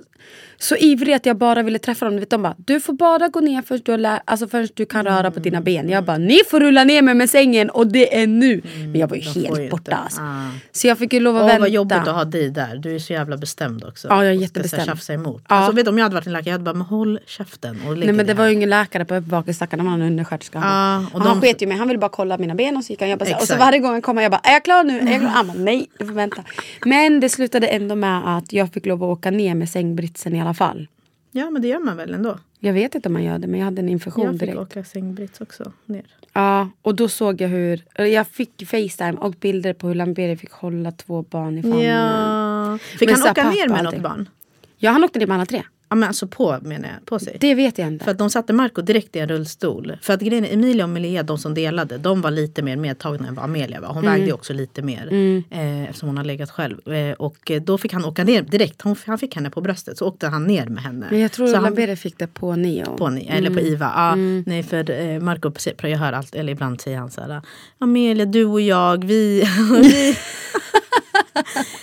[0.61, 2.19] så ivrig att jag bara ville träffa dem.
[2.19, 5.05] Vet, De bara, du får bara gå ner först du, lä- alltså först du kan
[5.05, 5.89] röra på dina ben.
[5.89, 8.61] Jag bara, ni får rulla ner mig med sängen och det är nu.
[8.79, 9.95] Men jag var ju helt borta.
[9.95, 10.21] Alltså.
[10.21, 10.49] Ah.
[10.71, 11.59] Så jag fick ju lov att Åh vänta.
[11.59, 12.75] vad jobbigt att ha dig där.
[12.77, 14.07] Du är så jävla bestämd också.
[14.07, 14.85] Ja, jag är ska jättebestämd.
[14.85, 15.43] tjafsa emot.
[15.49, 15.55] Ja.
[15.55, 17.81] Alltså, vet, om jag hade varit en läkare jag hade bara, men håll käften.
[17.87, 20.59] Och Nej men det var ju ingen läkare på uppvaket stackarn, han var en undersköterska.
[20.63, 22.93] Ja, och han de- sket ju mig, han ville bara kolla mina ben och så
[22.93, 23.09] gick han.
[23.09, 24.99] Jag bara, och så varje gång han kom jag bara, är jag klar nu?
[24.99, 25.29] Är jag klar?
[25.39, 26.43] Han bara, nej du får vänta.
[26.85, 30.41] Men det slutade ändå med att jag fick lov att åka ner med sängbritsen i
[30.41, 30.87] alla fall.
[31.31, 32.39] Ja men det gör man väl ändå.
[32.59, 34.57] Jag vet inte om man gör det men jag hade en infektion Jag fick direkt.
[34.57, 36.05] åka sängbrits också ner.
[36.33, 40.51] Ja, och då såg jag hur, jag fick Facetime och bilder på hur Lamberi fick
[40.51, 41.81] hålla två barn i famnen.
[41.81, 42.77] Ja.
[42.77, 44.29] Fick Men han åka ner med något barn?
[44.77, 45.63] Ja han åkte ner med alla tre.
[45.91, 47.37] Ja men alltså på menar jag, på sig.
[47.39, 48.05] Det vet jag inte.
[48.05, 49.97] För att de satte Marco direkt i en rullstol.
[50.01, 53.27] För att grejen är, Emilia och Melia, de som delade, de var lite mer medtagna
[53.27, 53.87] än vad Amelia var.
[53.87, 54.13] Hon Mm.
[54.19, 55.09] vägde också lite mer.
[55.49, 56.89] Eh, eftersom hon har legat själv.
[56.93, 58.81] Eh, och då fick han åka ner direkt.
[58.81, 59.97] Hon, han fick henne på bröstet.
[59.97, 61.07] Så åkte han ner med henne.
[61.11, 62.97] men jag tror han, Lamberi fick det på Neo.
[62.97, 63.91] på, ni- eller på IVA.
[63.95, 64.15] Ja,
[64.45, 67.41] Nej för eh, Marco, jag hör allt, eller ibland säger han så här.
[67.79, 69.43] Amelia, du och jag, vi...
[69.81, 70.15] vi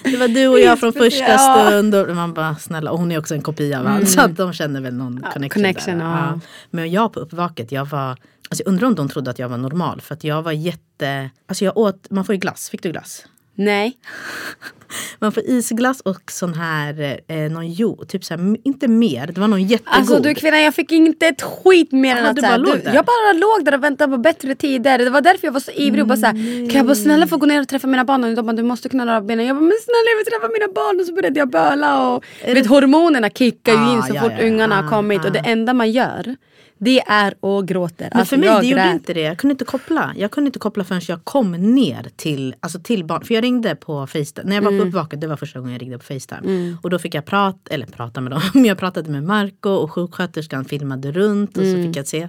[0.10, 1.94] det var du och jag från första stund.
[1.94, 4.06] Och man bara snälla, och hon är också en kopia av honom.
[4.06, 5.62] Så att de känner väl någon connection.
[5.62, 6.04] connection, där.
[6.04, 6.40] ja.
[6.70, 8.10] Men jag på uppvaket, jag var...
[8.48, 10.00] Alltså jag undrar om de trodde att jag var normal.
[10.00, 11.30] För att jag var jätte...
[11.46, 12.70] Alltså jag åt, man får ju glass.
[12.70, 13.26] Fick du glass?
[13.56, 13.96] Nej.
[15.18, 19.26] Man får isglass och sån här, eh, någon jo, typ så här, inte mer.
[19.26, 19.94] Det var någon jättegod.
[19.98, 22.94] Alltså du kvinna jag fick inte ett skit mer än att du bara där?
[22.94, 24.98] Jag bara låg där och väntade på bättre tider.
[24.98, 26.34] Det var därför jag var så ivrig och bara så här,
[26.70, 28.24] Kan jag bara snälla få gå ner och träffa mina barn?
[28.24, 29.46] Och de bara du måste kunna röra benen.
[29.46, 31.00] Jag bara men snälla jag vill träffa mina barn.
[31.00, 32.08] Och så började jag böla.
[32.08, 35.20] Och, vet, hormonerna kickar ju Ah, in så ja, fort ja, ungarna har Ah, kommit.
[35.20, 35.30] Och ah.
[35.30, 36.36] det enda man gör
[36.78, 38.08] Det är och gråter.
[38.12, 38.92] Men Alltså, för mig jag det gjorde grät.
[38.94, 39.20] inte det.
[39.20, 40.12] Jag kunde inte koppla.
[40.16, 43.24] Jag kunde inte koppla förrän jag kom ner till, alltså till barn.
[43.24, 44.48] För jag ringde på Facetime.
[44.48, 44.82] När jag var Mm.
[44.82, 46.76] på uppvaket, det var första gången jag ringde på Facetime.
[46.82, 48.40] Och då fick jag prata, eller prata med dem.
[48.66, 51.76] Jag pratade med Marco och sjuksköterskan filmade runt och Mm.
[51.82, 52.28] så fick jag se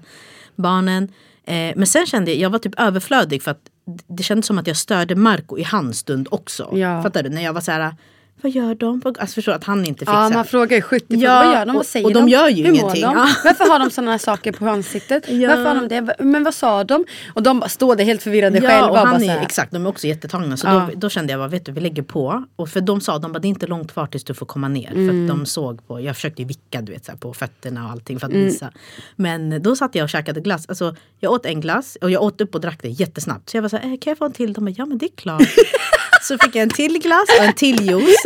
[0.55, 1.03] barnen.
[1.43, 3.61] Eh, men sen kände jag, jag var typ överflödig för att
[4.07, 6.69] det kändes som att jag störde Marco i hans stund också.
[6.73, 7.03] Ja.
[7.03, 7.29] Fattar du?
[7.29, 7.95] När jag var så här,
[8.41, 9.01] vad gör de?
[9.05, 11.65] Alltså förstår att han inte fick Ja, här- man frågar ju 70 Ja, vad gör
[11.65, 11.69] de?
[11.69, 13.01] och- Vad säger och de gör ju Hur mår ingenting.
[13.01, 13.13] De?
[13.15, 13.27] Ja.
[13.43, 15.23] Varför har de sådana saker på ansiktet?
[15.29, 15.47] Ja.
[15.49, 16.15] Varför har de det?
[16.19, 17.05] Men vad sa de?
[17.33, 18.89] Och de står där helt förvirrade Ja, själva.
[18.89, 19.41] och han är, här.
[19.41, 20.57] exakt, de är också jättetagna.
[20.57, 20.89] Så Ja.
[20.93, 22.43] då, då kände jag bara, vet du, vi lägger på.
[22.55, 24.67] Och för de sa, de bara, det är inte långt kvar tills du får komma
[24.67, 24.87] ner.
[24.89, 25.21] För Mm.
[25.31, 27.91] att de såg på, jag försökte ju vicka du vet, så här, på fötterna och
[27.91, 28.45] allting för att Mm.
[28.45, 28.71] visa.
[29.15, 30.65] Men då satt jag och käkade glass.
[30.69, 33.49] Alltså, jag åt en glass och jag åt upp och drack det jättesnabbt.
[33.49, 34.53] Så jag var så här, eh, kan jag få en till?
[34.53, 35.41] De bara, ja men det är klart.
[36.27, 38.25] så fick jag en till glass och en till juice.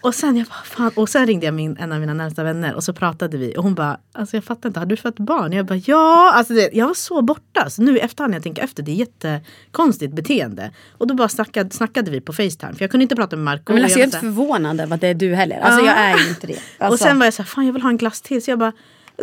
[0.00, 0.90] Och sen, jag bara, fan.
[0.94, 3.62] och sen ringde jag min, en av mina närmsta vänner och så pratade vi och
[3.62, 5.52] hon bara, alltså jag fattar inte, har du fått barn?
[5.52, 7.70] Jag bara, ja, alltså det, jag var så borta.
[7.70, 10.70] Så nu i efterhand när jag tänker efter, det är jättekonstigt beteende.
[10.98, 13.72] Och då bara snackade, snackade vi på Facetime, för jag kunde inte prata med Marco.
[13.72, 15.60] Men alltså, jag är inte förvånad över att det är du heller.
[15.60, 15.86] Alltså Ja.
[15.86, 16.58] jag är ju inte det.
[16.78, 18.42] Alltså, Och sen var jag så här, fan jag vill ha en glass till.
[18.44, 18.72] Så jag bara,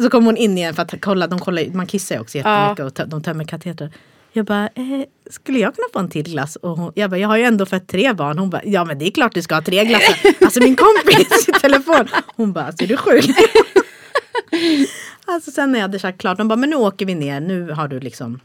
[0.01, 2.86] så kom hon in igen för att kolla, de kollar, man kissar ju också jättemycket
[2.86, 3.89] och tö- de tömmer katetrar.
[4.34, 6.55] Jag bara, eh, skulle jag kunna få en till glass?
[6.55, 8.38] Och hon, jag bara, jag har ju ändå fött tre barn.
[8.38, 10.15] Hon bara, ja men det är klart du ska ha tre glassar.
[10.45, 13.25] alltså min kompis i telefon, hon bara, alltså, är du sjuk?
[15.25, 17.71] alltså sen när jag hade sagt klart, de bara, men nu åker vi ner, nu
[17.71, 18.39] har du liksom,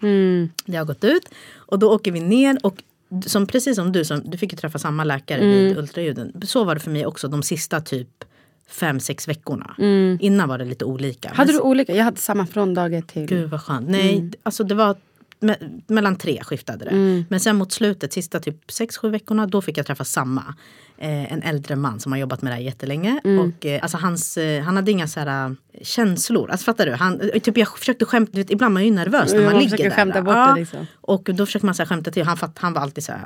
[0.67, 1.29] det har gått ut.
[1.57, 2.83] Och då åker vi ner och
[3.27, 6.33] som, precis som du, som, du fick ju träffa samma läkare vid ultraljuden.
[6.45, 8.25] Så var det för mig också de sista typ
[8.69, 9.75] fem, sex veckorna.
[10.21, 11.29] Innan var det lite olika.
[11.29, 11.95] hade Men du olika?
[11.95, 13.27] Jag hade samma från dag till.
[13.27, 13.89] Gud vad skönt.
[13.89, 14.97] Nej, alltså det var
[15.45, 17.25] me- mellan tre skiftade det.
[17.29, 20.55] Men sen mot slutet, sista typ sex, sju veckorna, då fick jag träffa samma.
[20.99, 23.21] Eh, en äldre man som har jobbat med det här jättelänge.
[23.41, 26.51] Och eh, alltså hans, eh, han hade inga så här, känslor.
[26.51, 26.93] Alltså fattar du?
[26.93, 29.63] Han, typ jag försökte skämta, vet, ibland är man ju nervös när Ja, man man
[29.63, 30.23] ligger där.
[30.23, 30.87] bort det liksom.
[31.01, 32.25] Och då försöker man så här, skämta till.
[32.25, 33.21] Han, fatt, han var alltid så här.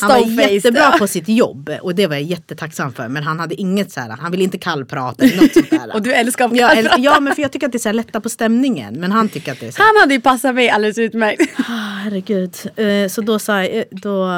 [0.00, 3.08] Han var jättebra på sitt jobb och det var jag jättetacksam för.
[3.08, 5.90] Men han hade inget så här, han ville inte kallprata eller något sånt där.
[5.94, 7.00] Och du älskar att ja, kallprata.
[7.00, 8.94] ja men för jag tycker att det är så här lätta på stämningen.
[9.00, 11.42] Men han tycker att det är så här, Han hade ju passat mig alldeles utmärkt.
[11.58, 11.62] Ah,
[12.04, 12.54] herregud.
[12.76, 14.28] Eh, Så då sa jag, då,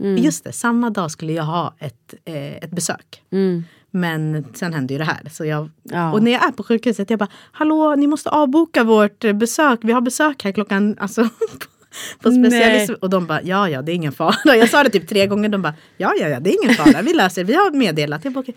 [0.00, 0.16] Mm.
[0.16, 3.22] just det, samma dag skulle jag ha ett, eh, ett besök.
[3.90, 5.28] Men sen hände ju det här.
[5.32, 5.70] Så jag, Mm.
[5.82, 6.12] Ja.
[6.12, 9.78] Och när jag är på sjukhuset, jag bara, hallå ni måste avboka vårt eh, besök.
[9.82, 11.22] Vi har besök här klockan, alltså
[12.22, 12.88] på specialist.
[12.88, 12.96] Nej.
[13.00, 14.34] Och de bara, ja ja det är ingen fara.
[14.56, 17.02] Jag sa det typ tre gånger, de bara, ja ja ja det är ingen fara,
[17.02, 18.24] vi löser vi har meddelat.
[18.24, 18.56] Jag bara, "Okej."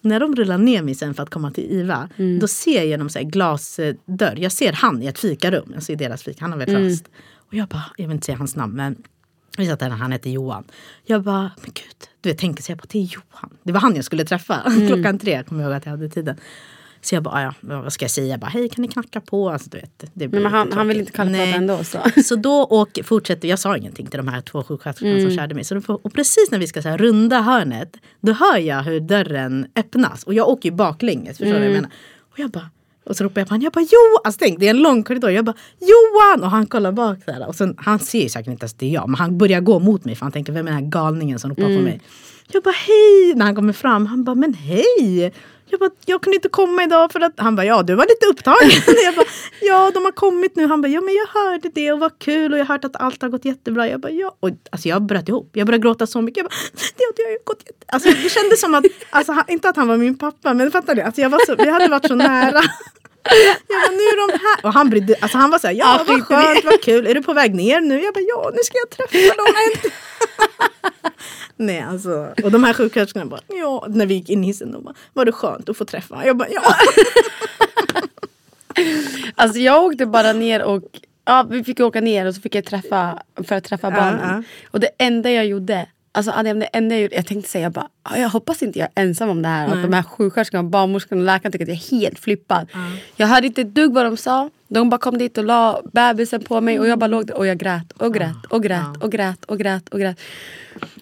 [0.00, 2.38] När de rullar ner mig sen för att komma till IVA, Mm.
[2.38, 6.22] då ser jag genom så glasdörr, jag ser han i ett fikarum, jag ser deras
[6.22, 6.84] fika, han har väl Mm.
[6.88, 7.04] rast.
[7.48, 8.96] Och jag bara, jag vill inte säga hans namn men
[9.58, 10.64] vi satt där, han hette Johan.
[11.04, 13.56] Jag bara, men gud, du vet, tänker så jag bara, det är Johan.
[13.62, 16.36] Det var han jag skulle träffa klockan tre, kommer jag ihåg att jag hade tiden.
[17.00, 18.26] Så jag bara, "Ah, ja, vad ska jag säga?
[18.26, 19.50] Jag bara, hej kan ni knacka på?
[19.50, 21.52] Alltså, du vet, det Men han, han vill inte kallprata Nej.
[21.54, 21.84] ändå.
[21.84, 21.98] Så.
[22.24, 25.28] Så då åker, fortsätter, jag sa ingenting till de här två sjuksköterskorna Mm.
[25.30, 25.64] som körde mig.
[25.64, 29.00] Så får, och precis när vi ska så här, runda hörnet, då hör jag hur
[29.00, 30.22] dörren öppnas.
[30.24, 31.76] Och jag åker ju baklänges, förstår du vad jag Mm.
[31.82, 31.90] menar?
[32.32, 32.70] Och jag bara,
[33.06, 34.20] och så ropar jag på honom, jag bara Jo!
[34.24, 35.30] Alltså tänk, det är en lång korridor.
[35.30, 36.44] Jag bara Johan!
[36.44, 37.46] Och han kollar bak där.
[37.48, 39.08] Och sen, han ser säkert inte ens det är jag.
[39.08, 41.50] Men han börjar gå mot mig för han tänker, vem är den här galningen som
[41.50, 41.76] ropar Mm.
[41.76, 42.00] på mig?
[42.52, 43.34] Jag bara hej!
[43.36, 45.32] När han kommer fram, han bara men hej!
[45.74, 48.26] Jag bara, jag kunde inte komma idag för att han bara, ja du var lite
[48.26, 48.70] upptagen.
[49.04, 49.26] jag bara,
[49.60, 50.66] ja de har kommit nu.
[50.66, 52.96] Han bara, ja men jag hörde det och vad kul och jag har hört att
[52.96, 53.88] allt har gått jättebra.
[53.88, 54.36] Jag bara, ja.
[54.40, 55.50] Och, alltså jag bröt ihop.
[55.52, 56.36] Jag började gråta så mycket.
[56.36, 56.56] Jag bara,
[57.16, 57.86] det har ju gått jätte...
[57.88, 60.94] Alltså det kändes som att, alltså, han, inte att han var min pappa, men fattar
[60.94, 61.02] du?
[61.02, 62.60] Alltså, jag var så, vi hade varit så nära.
[63.30, 64.64] Jag bara, nu är de här.
[64.68, 67.06] Och han, brydde, alltså han var så här, ja vad skönt, vad kul.
[67.06, 68.02] Är du på väg ner nu?
[68.02, 69.46] Jag bara, ja nu ska jag träffa dem.
[71.56, 72.34] Nej alltså.
[72.42, 73.86] Och de här sjuksköterskorna bara, ja.
[73.88, 76.26] När vi gick in i hissen, de bara, var det skönt att få träffa?
[76.26, 76.62] Jag bara, ja.
[79.34, 80.82] Alltså jag åkte bara ner och
[81.24, 84.20] ja, vi fick åka ner och så fick jag träffa för att träffa barnen.
[84.22, 84.42] ja.
[84.70, 85.86] Och det enda jag gjorde
[86.16, 89.02] Alltså det enda jag gjorde, jag tänkte säga bara, "Ah, jag hoppas inte jag är
[89.02, 89.66] ensam om det här.
[89.66, 92.68] Att de här sjuksköterskorna, barnmorskorna och läkarna tycker att jag är helt flippad.
[93.16, 94.50] Jag hörde inte ett dugg vad de sa.
[94.68, 97.46] De bara kom dit och la bebisen på mig och jag bara låg där och
[97.46, 100.20] jag grät och grät och grät och grät och grät och grät.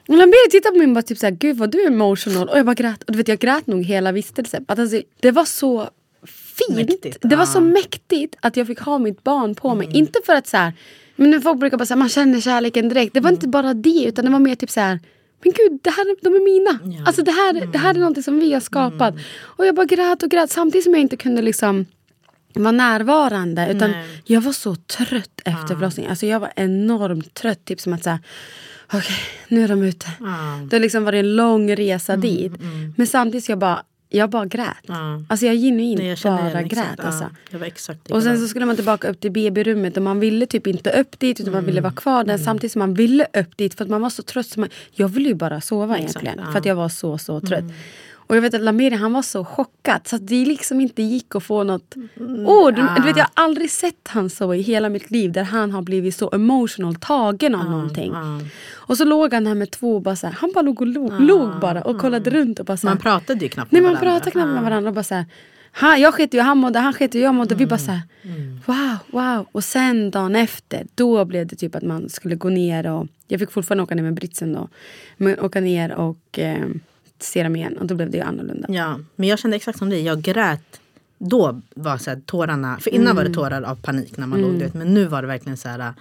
[0.09, 2.49] Och Lambert tittade på mig och bara typ såhär, gud vad du är emotional.
[2.49, 3.03] Och jag bara grät.
[3.03, 4.65] Och du vet jag grät nog hela vistelsen.
[4.69, 5.89] Att alltså, det var så
[6.59, 6.77] fint.
[6.89, 9.89] Mäktigt, det var så mäktigt att jag fick ha mitt barn på mig.
[9.93, 10.73] Inte för att så här,
[11.23, 13.15] men när folk brukar bara säga man känner kärleken direkt.
[13.15, 15.01] Det var inte bara det utan det var mer typ så här.
[15.45, 16.97] Men gud, det här, är- de är mina.
[16.99, 17.07] Ja.
[17.07, 19.15] Alltså det här, det här är någonting som vi har skapat.
[19.41, 21.87] Och jag bara grät och grät samtidigt som jag inte kunde liksom
[22.55, 23.69] vara närvarande.
[23.71, 24.07] Utan Nej.
[24.25, 26.11] jag var så trött efter förlossningen.
[26.11, 27.65] Alltså jag var enormt trött.
[27.65, 28.21] Typ som att säga,
[28.93, 29.17] okej
[29.49, 30.07] nu är de ute.
[30.21, 30.27] Ja.
[30.71, 32.53] Det har liksom varit en lång resa dit.
[32.97, 33.83] Men samtidigt så jag bara,
[34.13, 34.67] jag bara grät.
[34.87, 35.23] Ja.
[35.29, 37.01] Alltså jag genuint Nej, jag bara igen grät.
[37.01, 37.31] Alltså.
[37.51, 40.91] Ja, Och sen så skulle man tillbaka upp till BB-rummet och man ville typ inte
[41.01, 41.83] upp dit utan man ville Mm.
[41.83, 44.47] vara kvar där samtidigt som man ville upp dit för att man var så trött.
[44.47, 46.43] Så man, jag ville ju bara sova Exakt, egentligen ja.
[46.43, 46.53] Mm.
[46.53, 47.65] för att jag var så så trött.
[48.27, 51.35] Och jag vet att Lamiri han var så chockad så att det liksom inte gick
[51.35, 51.95] att få något
[52.47, 52.75] ord.
[52.75, 55.83] Du vet, jag har aldrig sett han så i hela mitt liv där han har
[55.83, 58.13] blivit så emotional tagen av någonting.
[58.13, 58.41] ja.
[58.73, 61.51] Och så låg han där med två bara här, han bara låg och log, log
[61.61, 64.01] bara och kollade runt och bara så här, Man pratade ju knappt Nej med man
[64.01, 64.19] varandra.
[64.21, 65.25] pratar knappt med varandra och bara så här,
[65.73, 67.55] han, jag skiter ju han mådde, han skiter ju jag mådde.
[67.55, 68.61] Vi bara så här, Mm.
[68.67, 69.47] wow, wow.
[69.53, 73.41] Och sen dagen efter, då blev det typ att man skulle gå ner och, jag
[73.41, 74.69] fick fortfarande åka ner med britsen då.
[75.17, 76.67] Men åka ner och eh,
[77.25, 78.67] se dem igen och då blev det ju annorlunda.
[78.71, 80.03] Ja, men jag kände exakt som dig.
[80.03, 80.81] Jag grät.
[81.19, 83.17] Då var så här, tårarna, för innan Mm.
[83.17, 85.57] var det tårar av panik när man låg du vet, Men nu var det verkligen
[85.57, 85.95] så här.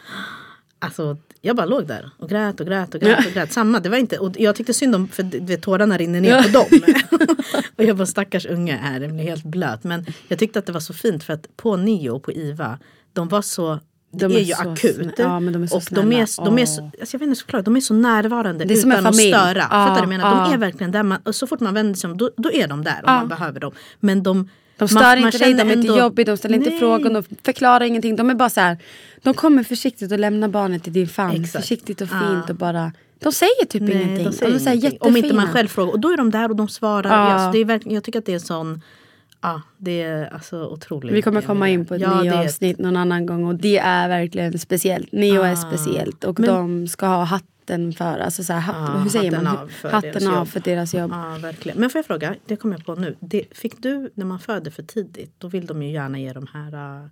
[0.79, 3.51] Alltså, jag bara låg där och grät och grät och grät och grät.
[3.51, 6.43] Samma, det var inte, och jag tyckte synd om, för du vet, tårarna rinner ner
[6.43, 6.65] på dem.
[7.75, 9.83] och jag bara stackars unge här, den blir helt blöt.
[9.83, 12.79] Men jag tyckte att det var så fint för att på Nio och på IVA,
[13.13, 13.79] de var så
[14.11, 15.13] De är, är ju så akut.
[15.17, 17.35] ja, men de är så och de är, de är, så, alltså jag vet inte
[17.35, 19.33] så förklara, de är så närvarande Det är som en utan att familj.
[19.33, 19.57] störa.
[19.59, 20.07] Ja, Fattar du?
[20.07, 20.29] menar?
[20.35, 20.53] De ja.
[20.53, 21.03] är verkligen där.
[21.03, 23.13] Man, och så fort man vänder sig om då, då är de där om Ja.
[23.13, 23.71] man behöver dem.
[23.99, 26.79] Men de, De stör man- inte dig, de är inte jobbiga, de ställer inte Nej.
[26.79, 28.15] frågor, de förklarar ingenting.
[28.15, 28.77] De är bara så här,
[29.23, 31.35] de kommer försiktigt och lämnar barnet i din famn.
[31.43, 31.51] Exakt.
[31.65, 34.25] Försiktigt och fint och bara, de säger typ Nej, ingenting.
[34.25, 34.99] de säger de här ingenting.
[35.01, 35.91] Om inte man själv frågar.
[35.93, 37.09] Och då är de där och de svarar.
[37.09, 37.15] Ja.
[37.15, 38.81] Alltså, det är verkligen, jag tycker att det är en sån...
[39.41, 41.13] Ja, det är alltså otroligt.
[41.15, 43.55] Vi kommer komma in på ett ja, nytt det är- avsnitt någon annan gång och
[43.55, 45.11] det är verkligen speciellt.
[45.11, 45.55] Neo är Ah.
[45.55, 49.31] speciellt och Men- de ska ha hatten för, alltså så här, hatt, Ja, hur säger
[49.31, 49.47] man?
[49.47, 50.47] av hatten av jobb.
[50.47, 51.11] för deras jobb.
[51.11, 51.79] Ja, verkligen.
[51.79, 53.15] Men får jag fråga, det kommer jag på nu.
[53.19, 56.47] Det, fick du, när man föder för tidigt, då vill de ju gärna ge de
[56.53, 57.09] här...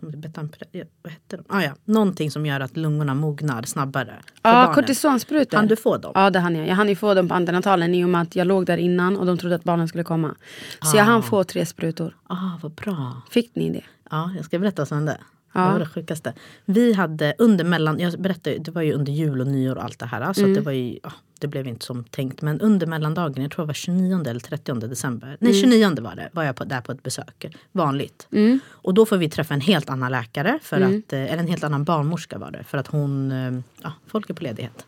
[0.00, 0.66] Betampre,
[1.02, 1.44] vad heter de?
[1.48, 1.72] Ah, ja.
[1.84, 4.14] Någonting som gör att lungorna mognar snabbare.
[4.42, 5.56] Ja, kortisonsprutor.
[5.56, 6.12] Hann du få dem?
[6.14, 6.68] Ja, det hann jag.
[6.68, 9.16] Jag hann ju få dem på antenatalen i och med att jag låg där innan
[9.16, 10.34] och de trodde att barnen skulle komma.
[10.82, 12.16] Så jag hann få tre sprutor.
[12.26, 13.22] Ah, vad bra.
[13.30, 13.84] Fick ni det?
[14.10, 15.18] Ja, jag ska berätta sen det.
[15.52, 15.60] Ja.
[15.60, 16.32] Det var det sjukaste.
[16.64, 19.98] Vi hade under mellan, jag berättade, det var ju under jul och nyår och allt
[19.98, 20.32] det här.
[20.32, 20.54] Så Mm.
[20.54, 22.42] det var ju, ja, det blev inte som tänkt.
[22.42, 25.36] Men under mellandagen, jag tror det var 29 eller 30 december.
[25.40, 25.62] Nej, Mm.
[25.94, 27.56] 29 var det, var jag på, där på ett besök.
[27.72, 28.28] Vanligt.
[28.70, 30.98] Och då får vi träffa en helt annan läkare, för Mm.
[31.06, 32.64] att, eh, eller en helt annan barnmorska var det.
[32.64, 34.86] För att hon, eh, ja, folk är på ledighet.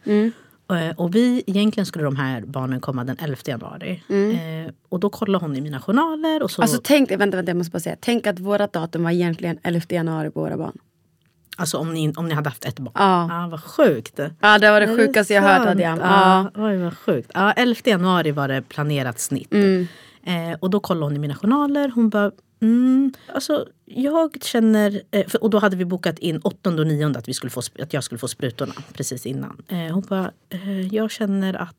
[0.70, 0.88] Mm.
[0.90, 4.02] Eh, Och vi, egentligen skulle de här barnen komma den 11 januari.
[4.08, 6.42] Eh, och då kollade hon i mina journaler.
[6.42, 7.96] Och så, Alltså tänk, vänta, vänta jag måste bara säga.
[8.00, 10.72] Tänk att vårat datum var egentligen 11 januari på våra barn.
[11.56, 12.92] alltså om, ni, om ni hade haft ett barn.
[12.98, 13.28] Ja.
[13.32, 14.20] Ah, vad sjukt.
[14.40, 15.66] Ja det var det Är sjukaste jag hört?
[15.68, 15.98] Adiam.
[15.98, 16.64] Ja, Ja.
[16.68, 17.30] oj vad sjukt.
[17.34, 19.52] Ja, 11 januari var det planerat snitt.
[19.52, 19.86] Mm.
[20.24, 21.92] Eh, och då kollade hon i mina journaler.
[21.94, 22.30] Hon bara,
[22.62, 27.28] mm, alltså jag känner, eh, och då hade vi bokat in 8 och 9 att,
[27.28, 29.62] vi skulle få, att jag skulle få sprutorna precis innan.
[29.68, 31.76] Eh, hon bara, eh, jag känner att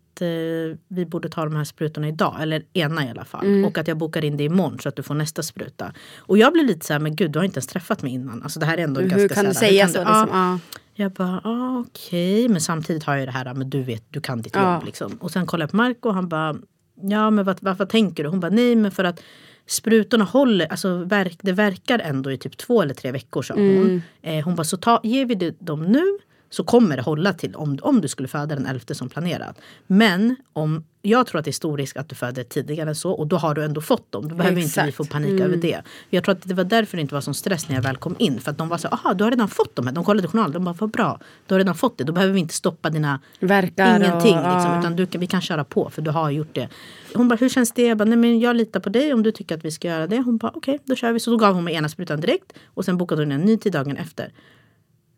[0.88, 3.46] vi borde ta de här sprutorna idag, eller ena i alla fall.
[3.46, 3.66] Mm.
[3.66, 5.94] Och att jag bokar in det imorgon så att du får nästa spruta.
[6.18, 8.44] Och jag blev lite så här, men gud du har inte ens träffat mig innan.
[8.44, 10.00] Alltså det här är ändå Hur ganska kan du säga hur så?
[10.00, 10.28] Liksom?
[10.32, 10.60] Ja.
[10.96, 12.50] Jag bara, ah, okej.
[12.50, 14.74] Men samtidigt har jag det här, men du vet, du kan ditt Ja.
[14.74, 14.86] jobb.
[14.86, 15.18] Liksom.
[15.20, 16.56] Och sen kollade jag på Marco och han bara,
[17.02, 18.30] ja men vad, vad, vad tänker du?
[18.30, 19.20] Hon bara, nej men för att
[19.68, 23.64] sprutorna håller, alltså verk, det verkar ändå i typ två eller tre veckor sa hon.
[23.64, 24.02] Mm.
[24.22, 26.18] Eh, hon bara, så ta, ger vi det dem nu
[26.54, 29.58] så kommer det hålla till om, om du skulle föda den 11 som planerat.
[29.88, 33.12] Men om, jag tror att det är stor risk att du föder tidigare än så
[33.12, 34.28] och då har du ändå fått dem.
[34.30, 34.96] Då behöver inte vi Exakt.
[34.98, 35.82] få panik över det.
[36.10, 38.16] Jag tror att det var därför det inte var sån stress när jag väl kom
[38.20, 38.40] in.
[38.42, 39.94] För att de var så aha du har redan fått dem här.
[39.94, 41.20] De kollade journalen, de bara vad bra.
[41.48, 42.04] Du har redan fått det.
[42.04, 44.36] Då behöver vi inte stoppa dina Verkar och- ingenting.
[44.36, 44.80] liksom, ja.
[44.80, 46.70] utan du, vi kan köra på för du har gjort det.
[47.14, 47.84] Hon bara hur känns det?
[47.88, 50.08] Jag bara nej men jag litar på dig om du tycker att vi ska göra
[50.08, 50.18] det.
[50.22, 51.20] Hon bara okej då kör vi.
[51.20, 52.54] Så då gav hon mig ena sprutan direkt.
[52.66, 54.32] Och sen bokade hon en ny tid dagen efter.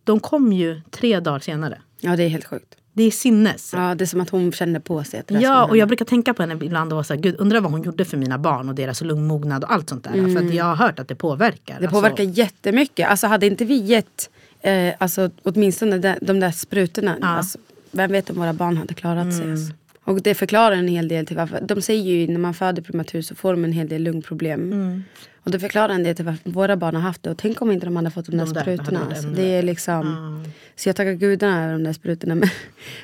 [0.06, 1.82] De kom ju tre dagar senare.
[2.00, 2.76] ja det är helt sjukt.
[2.94, 3.74] Det är sinnes.
[3.74, 6.34] Ja, det är som att hon kände på sig att Ja, och jag brukar tänka
[6.34, 9.02] på henne ibland och här, gud undrar vad hon gjorde för mina barn och deras
[9.02, 10.36] lungmognad och allt sånt där.
[10.36, 11.80] För att jag har hört att det påverkar.
[11.80, 13.10] Det Alltså, påverkar jättemycket.
[13.10, 14.30] Alltså hade inte vi gett
[14.62, 17.18] eh, alltså, åtminstone de, de där sprutorna.
[17.22, 17.28] Ja.
[17.28, 17.58] Alltså,
[17.92, 19.44] vem vet om våra barn hade klarat sig.
[19.44, 19.52] Mm.
[19.56, 19.74] Alltså.
[20.04, 21.62] Och det förklarar en hel del till varför.
[21.62, 24.72] De säger ju när man föder prematur så får de en hel del lungproblem.
[24.74, 25.04] Mm.
[25.46, 27.30] Och det förklarar en del till varför våra barn har haft det.
[27.30, 29.00] Och tänk om inte de hade fått de, där De sprutorna.
[29.10, 30.44] Alltså, det är liksom,
[30.76, 32.36] Så jag tackar gudarna över de där sprutorna.
[32.42, 32.50] Men,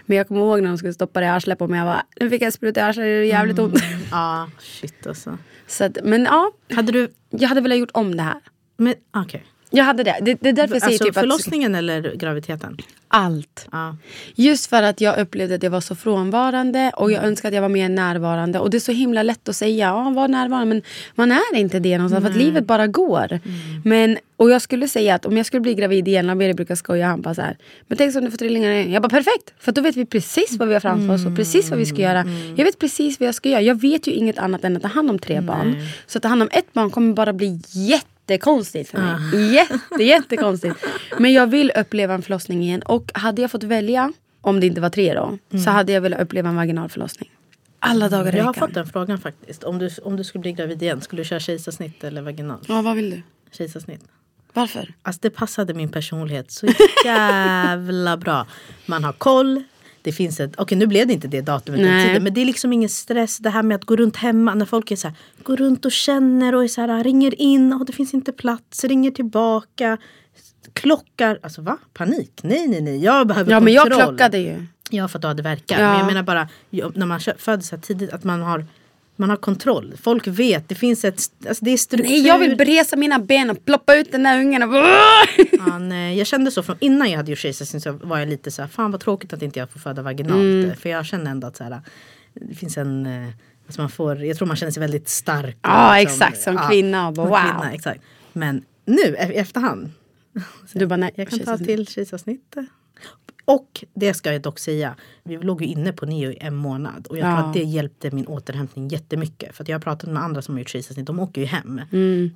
[0.05, 1.77] men jag kommer ihåg när de skulle stoppa det i arslet på mig.
[1.77, 3.75] Jag bara, nu fick jag spruta i arslet, det är jävligt ont.
[4.11, 5.37] Ja, shit alltså.
[5.67, 7.11] Så att, men ja, Hade du...
[7.29, 8.39] jag hade velat gjort om det här.
[8.77, 9.45] Men okej.
[9.71, 10.17] Jag hade det.
[10.21, 12.77] Det, det är därför jag säger Alltså typ att förlossningen eller graviditeten?
[13.11, 13.67] allt.
[13.71, 13.97] Ja.
[14.35, 17.61] Just för att jag upplevde att jag var så frånvarande och jag önskade att jag
[17.61, 18.59] var mer närvarande.
[18.59, 20.75] Och det är så himla lätt att säga, ja var närvarande.
[20.75, 20.81] Men
[21.15, 23.39] man är inte det någonstans för att livet bara går.
[23.85, 27.07] Men, och jag skulle säga att om jag skulle bli gravid igen, Lamberg brukar skoja,
[27.07, 27.57] han bara så här.
[27.87, 28.91] Men tänk om du får trillingar igen.
[28.91, 29.53] Jag bara perfekt!
[29.59, 31.97] För då vet vi precis vad vi har framför oss och precis vad vi ska
[31.97, 32.25] göra.
[32.57, 33.61] Jag vet precis vad jag ska göra.
[33.61, 35.75] Jag vet ju inget annat än att ta hand om tre barn.
[36.07, 37.61] Så att ta hand om ett barn kommer bara bli
[38.27, 39.53] jättekonstigt för mig.
[39.55, 40.75] Jätte, jättekonstigt.
[41.19, 42.81] Men jag vill uppleva en förlossning igen.
[42.81, 46.21] Och hade jag fått välja, om det inte var tre då, så hade jag velat
[46.21, 47.29] uppleva en vaginal förlossning.
[47.79, 48.67] Alla dagar i Jag har veckan.
[48.67, 49.63] fått den frågan faktiskt.
[49.63, 52.59] Om du, om du skulle bli gravid igen, skulle du köra kejsarsnitt eller vaginal?
[52.67, 53.21] Ja, vad vill du?
[53.51, 54.01] Kejsarsnitt.
[54.53, 54.93] Varför?
[55.01, 56.67] Alltså det passade min personlighet så
[57.05, 58.47] jävla bra.
[58.85, 59.63] Man har koll.
[60.03, 62.45] Det finns ett, okej nu blev det inte det datumet den tiden, men det är
[62.45, 63.37] liksom ingen stress.
[63.37, 65.91] Det här med att gå runt hemma när folk är så här, går runt och
[65.91, 69.97] känner och är så här, ringer in och det finns inte plats, ringer tillbaka.
[70.73, 71.77] Klockar, alltså va?
[71.93, 72.39] Panik?
[72.43, 74.07] Nej nej nej, jag behöver Ja, men jag kontroll.
[74.07, 74.65] klockade ju.
[74.89, 75.81] Ja för att du hade verkar.
[75.81, 75.89] Ja.
[75.89, 76.49] Men jag menar bara
[76.95, 78.65] när man föds så här tidigt att man har,
[79.15, 79.93] man har kontroll.
[80.01, 82.09] Folk vet, det finns ett, alltså det är struktur.
[82.09, 84.63] Nej, jag vill bresa mina ben och ploppa ut den där ungen.
[84.63, 84.75] Och...
[85.51, 88.51] Ja, nej, jag kände så från innan jag hade gjort kejsarsnitt så var jag lite
[88.51, 90.41] så här, fan vad tråkigt att inte jag får föda vaginalt.
[90.41, 90.75] Mm.
[90.75, 91.81] För jag känner ändå att så här,
[92.33, 93.07] det finns en,
[93.65, 95.57] alltså man får, jag tror man känner sig väldigt stark.
[95.61, 96.13] Ja, liksom.
[96.13, 97.37] exakt, som kvinna och bara, wow.
[97.37, 98.01] Kvinna, exakt.
[98.33, 99.91] Men nu i efterhand,
[100.73, 101.11] Du bara nej.
[101.15, 102.55] jag kan ta till kejsarsnitt.
[103.45, 107.07] Och det ska jag dock säga, vi låg ju inne på neo i en månad
[107.09, 107.37] och jag tror Ja.
[107.47, 109.55] att det hjälpte min återhämtning jättemycket.
[109.55, 111.81] För jag har pratat med andra som har gjort kejsarsnitt, de åker ju hem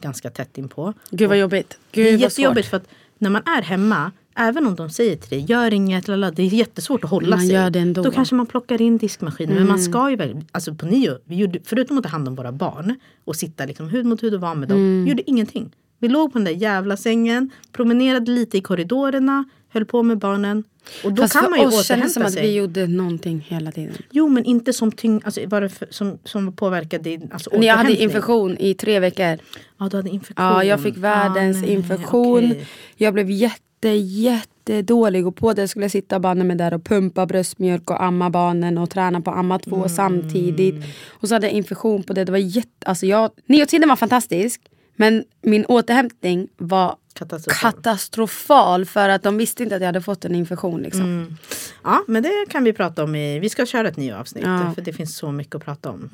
[0.01, 0.93] ganska tätt inpå.
[1.12, 1.78] Gud vad jobbigt.
[1.91, 2.88] Det är Gud jättejobbigt för att
[3.18, 6.47] när man är hemma, även om de säger till dig, gör inget, lala, det är
[6.47, 7.51] jättesvårt att hålla Man sig.
[7.56, 8.03] gör det ändå.
[8.03, 9.56] Då kanske man plockar in diskmaskinen.
[9.56, 9.91] Men man Mm.
[9.91, 12.95] ska ju väl, alltså på nio, vi gjorde, förutom att ta hand om våra barn
[13.26, 15.03] och sitta liksom hud mot hud och vara med dem, Mm.
[15.03, 15.72] vi gjorde ingenting.
[15.99, 20.64] Vi låg på den där jävla sängen, promenerade lite i korridorerna, höll på med barnen.
[21.04, 22.42] Och då Fast kan man ju oss kändes det som att sig.
[22.42, 23.94] vi gjorde någonting hela tiden.
[24.12, 27.74] Jo men inte som tyngd, alltså bara för, som, som påverkade din alltså, När jag
[27.74, 28.04] hade återhämtning.
[28.08, 29.38] infektion i tre veckor.
[29.80, 30.46] Ja du hade infektion.
[30.46, 32.46] Ja, jag fick världens Ah, nej, infektion.
[32.46, 32.68] okej.
[32.96, 35.28] Jag blev jätte, jättedålig.
[35.28, 38.78] Och på det skulle jag sitta banne mig där och pumpa bröstmjölk och amma barnen
[38.78, 39.90] och träna på amma två Mm.
[39.90, 40.76] samtidigt.
[41.10, 42.24] Och så hade jag infektion på det.
[42.26, 42.70] Det var jätte...
[42.86, 43.32] Alltså jag...
[43.46, 44.62] Neotiden var fantastisk.
[44.96, 47.72] Men min återhämtning var Katastrofal.
[47.72, 48.86] katastrofal.
[48.86, 50.82] För att de visste inte att jag hade fått en infektion.
[50.82, 51.01] Liksom.
[51.01, 51.38] Mm.
[51.84, 53.39] Ja, men det kan vi prata om i...
[53.39, 54.43] Vi ska köra ett nytt avsnitt.
[54.45, 54.72] Ja.
[54.76, 56.09] För det finns så mycket att prata om.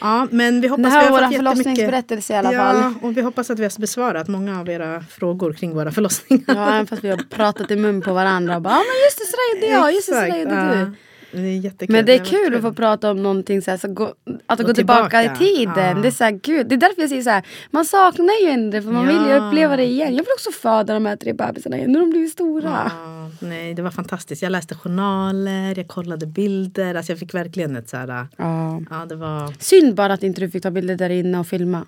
[0.00, 2.94] Ja, men vi hoppas Det här vi har fått förlossningsberättelse i alla ja, fall.
[3.02, 6.44] och vi hoppas att vi har besvarat många av era frågor kring våra förlossningar.
[6.46, 8.56] Ja, även fast vi har pratat i mun på varandra.
[8.56, 9.94] Och bara, ja men just det, sådär gjorde jag.
[9.94, 10.84] Just det, sådär gjorde ja.
[10.84, 10.94] du.
[11.32, 11.96] Det är jättekul.
[11.96, 14.14] Men det är kul att få prata om någonting så här, så gå,
[14.46, 15.44] att Gå gå tillbaka, tillbaka.
[15.44, 15.96] i tiden.
[15.96, 16.02] Ja.
[16.02, 18.48] Det är så här, gud, det är därför jag säger så här, man saknar ju
[18.50, 19.36] ändå för man vill ju Ja.
[19.48, 20.08] uppleva det igen.
[20.10, 22.90] Jag vill också föda de här tre bebisarna igen när de blir stora.
[22.94, 24.42] Ja, nej, det var fantastiskt.
[24.42, 26.94] Jag läste journaler, jag kollade bilder.
[26.94, 28.26] Alltså jag fick verkligen ett så här...
[28.36, 28.80] Ja.
[28.90, 29.52] Ja, det var...
[29.58, 31.86] Synd bara att inte du fick ta bilder där inne och filma.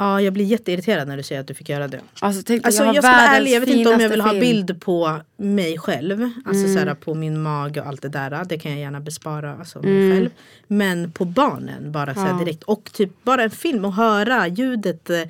[0.00, 2.00] Ja, jag blir jätteirriterad när du säger att du fick göra det.
[2.20, 4.20] Alltså, tänk dig, Alltså, jag jag ska vara ärlig, jag vet inte om jag vill
[4.20, 4.40] ha film.
[4.40, 6.30] bild på mig själv.
[6.44, 6.74] Alltså Mm.
[6.74, 8.44] så här, på min mage och allt det där.
[8.48, 10.08] Det kan jag gärna bespara alltså, Mm.
[10.08, 10.30] mig själv.
[10.66, 12.62] Men på barnen bara så här, direkt.
[12.62, 15.20] Och typ bara en film och höra ljudet eh,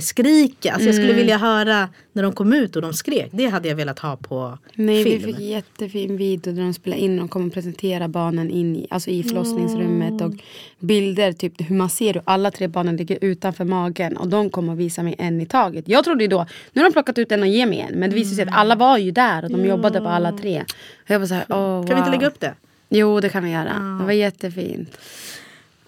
[0.00, 0.72] skrika.
[0.72, 1.16] Alltså, Jag skulle Mm.
[1.16, 3.28] vilja höra när de kom ut och de skrek.
[3.32, 5.18] Det hade jag velat ha på Nej, film.
[5.26, 9.10] vi fick jättefin video där de spelade in och kommer presentera barnen in i, alltså
[9.10, 10.20] i förlossningsrummet.
[10.20, 10.32] Och
[10.78, 14.16] bilder, typ hur man ser hur alla tre barnen ligger utanför magen.
[14.16, 15.88] Och de kommer att visa mig en i taget.
[15.88, 17.94] Jag trodde ju då, nu har de plockat ut en och ger mig en.
[17.98, 20.64] Men det visade sig att alla var ju där och de jobbade på alla tre.
[21.04, 22.10] Och jag var så här, åh, Kan vi inte wow.
[22.10, 22.54] lägga upp det?
[22.90, 23.96] Jo, det kan vi göra.
[24.00, 24.98] Det var jättefint.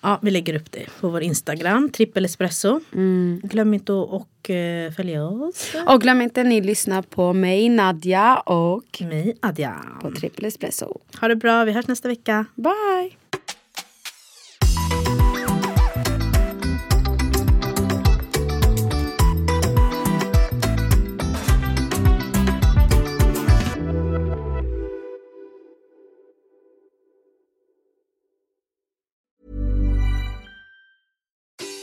[0.01, 2.80] Ja, vi lägger upp det på vår Instagram, trippel espresso.
[2.92, 3.40] Mm.
[3.44, 5.72] Glöm inte att och, eh, följa oss.
[5.86, 9.74] Och glöm inte ni lyssnar på mig, Nadja och Mig, Adja.
[10.03, 11.01] på Triple Espresso.
[11.20, 12.46] Ha det bra, vi hörs nästa vecka.
[12.55, 13.19] Bye!